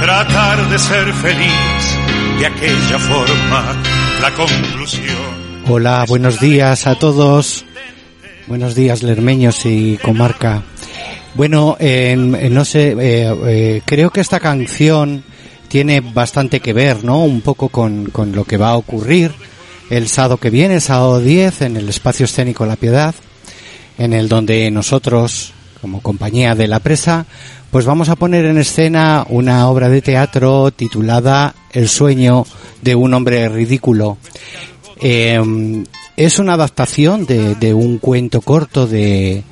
[0.00, 1.98] Tratar de ser feliz
[2.38, 3.76] de aquella forma,
[4.22, 5.16] la conclusión.
[5.68, 7.64] Hola, buenos días a todos.
[8.46, 10.62] Buenos días, lermeños y comarca.
[11.34, 15.22] Bueno, en- en no sé, eh, eh, creo que esta canción
[15.68, 17.18] tiene bastante que ver, ¿no?
[17.24, 19.32] Un poco con, con lo que va a ocurrir
[19.90, 23.14] el sábado que viene, sábado 10, en el espacio escénico La Piedad,
[23.96, 27.26] en el donde nosotros, como compañía de la presa,
[27.70, 32.46] pues vamos a poner en escena una obra de teatro titulada El sueño
[32.82, 34.18] de un hombre ridículo.
[35.00, 35.84] Eh,
[36.16, 39.44] es una adaptación de, un cuento corto de,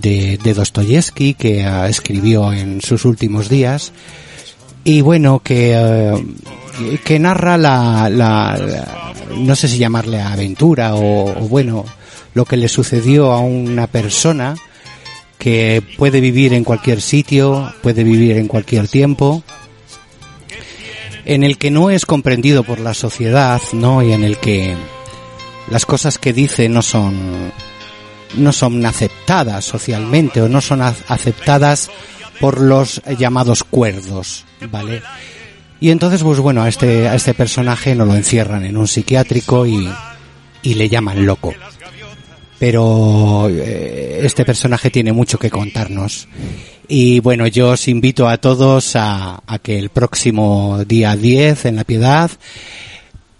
[0.00, 3.92] de, de Dostoyevsky que escribió en sus últimos días
[4.86, 6.24] y bueno que eh,
[7.04, 11.84] que narra la, la- no sé si llamarle aventura o, o bueno
[12.34, 14.54] lo que le sucedió a una persona
[15.38, 19.42] que puede vivir en cualquier sitio puede vivir en cualquier tiempo
[21.24, 24.74] en el que no es comprendido por la sociedad no y en el que
[25.70, 27.52] las cosas que dice no son
[28.36, 31.90] no son aceptadas socialmente o no son aceptadas
[32.40, 35.00] por los llamados cuerdos, ¿vale?
[35.80, 39.66] Y entonces, pues bueno, a este, a este personaje no lo encierran en un psiquiátrico
[39.66, 39.88] y,
[40.62, 41.52] y le llaman loco.
[42.58, 46.28] Pero eh, este personaje tiene mucho que contarnos.
[46.88, 51.76] Y bueno, yo os invito a todos a, a que el próximo día 10 en
[51.76, 52.30] La Piedad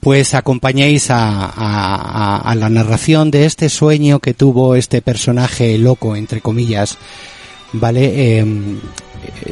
[0.07, 6.41] pues acompañéis a, a, la narración de este sueño que tuvo este personaje loco, entre
[6.41, 6.97] comillas,
[7.73, 8.39] ¿vale?
[8.39, 8.47] Eh,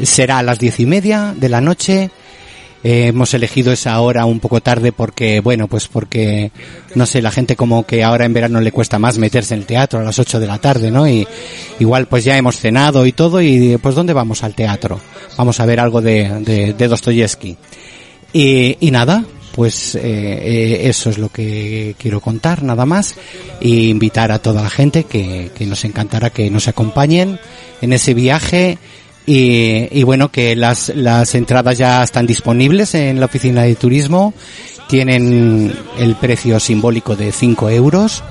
[0.04, 2.08] será a las diez y media de la noche.
[2.84, 6.52] Eh, hemos elegido esa hora un poco tarde porque, bueno, pues porque,
[6.94, 9.66] no sé, la gente como que ahora en verano le cuesta más meterse en el
[9.66, 11.08] teatro a las 8 de la tarde, ¿no?
[11.08, 11.26] Y
[11.80, 15.00] igual pues ya hemos cenado y todo y pues ¿dónde vamos al teatro?
[15.38, 17.56] Vamos a ver algo de, de, de Dostoyevsky.
[18.34, 19.24] Y, y nada,
[19.54, 23.14] pues eh, eh, eso es lo que quiero contar, nada más.
[23.60, 27.38] Y invitar a toda la gente que, que nos encantará que nos acompañen
[27.80, 28.78] en ese viaje.
[29.26, 34.34] Y, y, bueno, que las, las entradas ya están disponibles en la oficina de turismo.
[34.88, 38.22] Tienen el precio simbólico de 5 euros.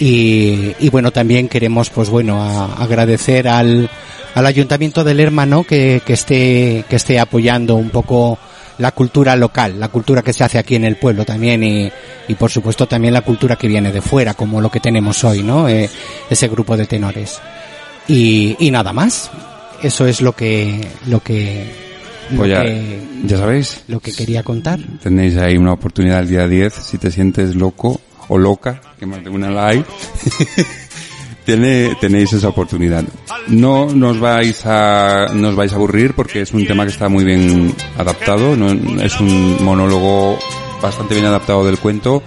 [0.00, 3.90] Y, bueno, también queremos, pues bueno, a, agradecer al,
[4.34, 8.38] al Ayuntamiento del Hermano que, que esté, que esté apoyando un poco
[8.78, 11.90] la cultura local, la cultura que se hace aquí en el pueblo también y,
[12.28, 15.42] y por supuesto también la cultura que viene de fuera, como lo que tenemos hoy,
[15.42, 15.68] ¿no?
[15.68, 15.90] Eh,
[16.30, 17.40] ese grupo de tenores.
[18.06, 19.30] Y nada más.
[19.82, 21.66] Eso es lo que, lo que,
[22.36, 23.84] pues ya, que, ya sabéis.
[23.88, 24.80] Lo que quería contar.
[25.02, 29.22] Tenéis ahí una oportunidad el día 10, si te sientes loco o loca, que más
[29.22, 29.84] de una la hay.
[31.44, 33.04] Tenéis esa oportunidad.
[33.46, 37.24] No nos vais a, nos vais a aburrir porque es un tema que está muy
[37.24, 40.38] bien adaptado, no, es un monólogo
[40.82, 42.22] bastante bien adaptado del cuento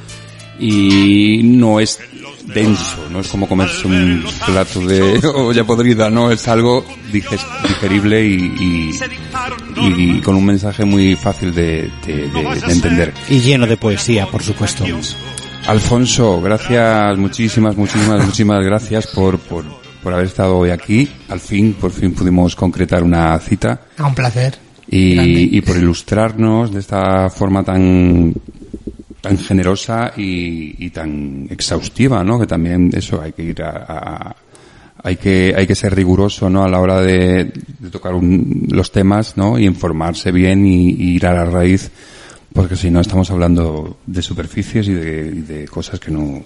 [0.59, 1.99] y no es
[2.47, 5.01] denso, no es como comerse un plato de
[5.35, 8.99] olla podrida, no, es algo digerible y, y,
[9.77, 13.13] y, con un mensaje muy fácil de, de, de, de entender.
[13.29, 14.85] Y lleno de poesía, por supuesto.
[15.67, 19.63] Alfonso, gracias, muchísimas, muchísimas, muchísimas gracias por, por,
[20.01, 21.07] por haber estado hoy aquí.
[21.29, 23.81] Al fin, por fin pudimos concretar una cita.
[23.97, 24.57] A un placer.
[24.89, 28.33] Y, y por ilustrarnos de esta forma tan,
[29.21, 32.39] tan generosa y, y, tan exhaustiva, ¿no?
[32.39, 34.35] Que también eso hay que ir a, a
[35.03, 36.63] hay que hay que ser riguroso, ¿no?
[36.63, 39.57] A la hora de, de tocar un, los temas, ¿no?
[39.57, 41.91] Y informarse bien y, y ir a la raíz
[42.53, 46.43] porque si no estamos hablando de superficies y de, y de cosas que no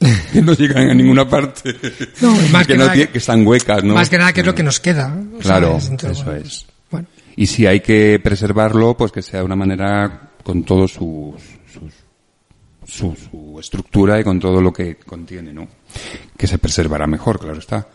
[0.32, 1.74] que no llegan a ninguna parte.
[2.20, 3.94] No, más que, que, no nada, que están huecas, ¿no?
[3.94, 5.14] Más que nada que es lo que nos queda.
[5.40, 6.66] Claro, Entonces, eso bueno, es.
[6.90, 11.34] Bueno, Y si hay que preservarlo, pues que sea de una manera con todo su,
[11.72, 11.90] su,
[12.86, 15.68] su, su estructura y con todo lo que contiene, ¿no?
[16.36, 17.86] Que se preservará mejor, claro está.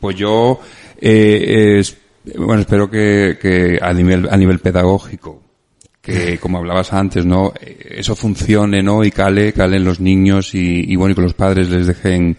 [0.00, 0.60] Pues yo,
[1.00, 1.96] eh, es,
[2.36, 5.42] bueno, espero que, que a nivel, a nivel pedagógico,
[6.00, 7.52] que como hablabas antes, ¿no?
[7.60, 9.04] Eso funcione, ¿no?
[9.04, 12.36] Y cale, calen los niños y, y bueno, y que los padres les dejen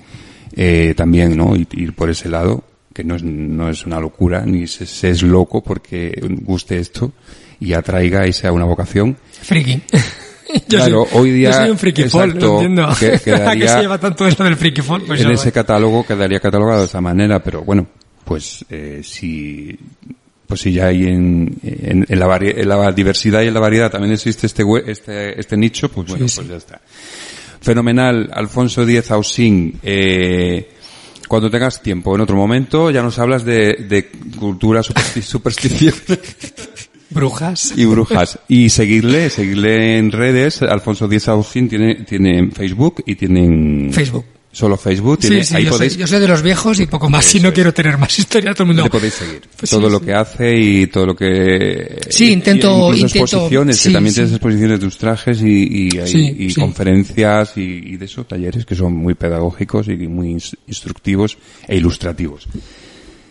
[0.55, 1.55] eh, también, ¿no?
[1.55, 5.09] Ir, ir, por ese lado, que no es, no es una locura, ni se, se,
[5.09, 7.11] es loco porque guste esto
[7.59, 9.17] y atraiga y sea una vocación.
[9.41, 9.81] Friki.
[10.67, 12.89] Yo claro, soy, hoy día yo soy un exacto, entiendo.
[12.99, 16.85] Que, quedaría, que se lleva tanto eso del Pues en ese catálogo quedaría catalogado de
[16.85, 17.87] esa manera, pero bueno,
[18.23, 19.77] pues eh, si
[20.47, 23.91] pues si ya hay en, en, en, la en, la diversidad y en la variedad
[23.91, 26.81] también existe este, este, este nicho, pues bueno, sí, pues ya está.
[27.59, 30.69] Fenomenal, Alfonso Díez Ausín, eh,
[31.27, 34.09] cuando tengas tiempo, en otro momento, ya nos hablas de, de
[34.39, 35.93] cultura supersti superstición.
[37.09, 37.73] Brujas.
[37.75, 38.39] Y brujas.
[38.47, 40.61] Y seguirle, seguirle en redes.
[40.61, 44.25] Alfonso Díez Ausín tiene, tiene Facebook y tiene Facebook
[44.57, 45.19] solo Facebook.
[45.19, 45.93] Tiene, sí, sí, ahí yo, podéis...
[45.93, 47.23] soy, yo soy de los viejos y poco más.
[47.25, 48.83] Si no quiero tener más historia, todo el mundo.
[48.83, 49.41] Le podéis seguir.
[49.55, 51.99] Pues todo sí, lo que hace y todo lo que.
[52.09, 52.91] Sí, intento.
[52.93, 57.97] Y intento exposiciones, que también tienes exposiciones de tus trajes y, y, y conferencias y,
[57.97, 60.35] de esos talleres que son muy pedagógicos y muy
[60.67, 62.47] instructivos e ilustrativos.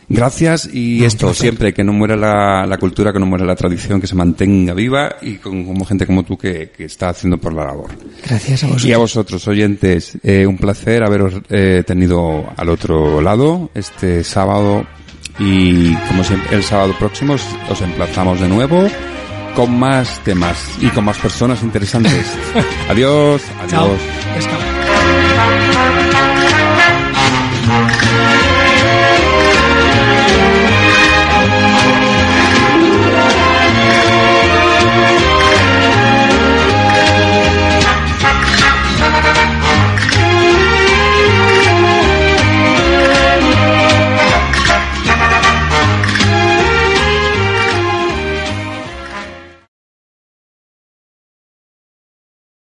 [0.08, 3.56] Gracias y no, esto siempre, que no muera la, la, cultura, que no muera la
[3.56, 7.38] tradición, que se mantenga viva y con, como gente como tú que, que, está haciendo
[7.38, 7.90] por la labor.
[8.24, 8.88] Gracias a vosotros.
[8.88, 14.86] Y a vosotros, oyentes, eh, un placer haberos eh, tenido al otro lado este sábado
[15.38, 18.88] y como siempre el sábado próximo os, os emplazamos de nuevo
[19.56, 22.26] con más temas y con más personas interesantes.
[22.88, 23.98] adiós, adiós.
[24.38, 24.76] Chao.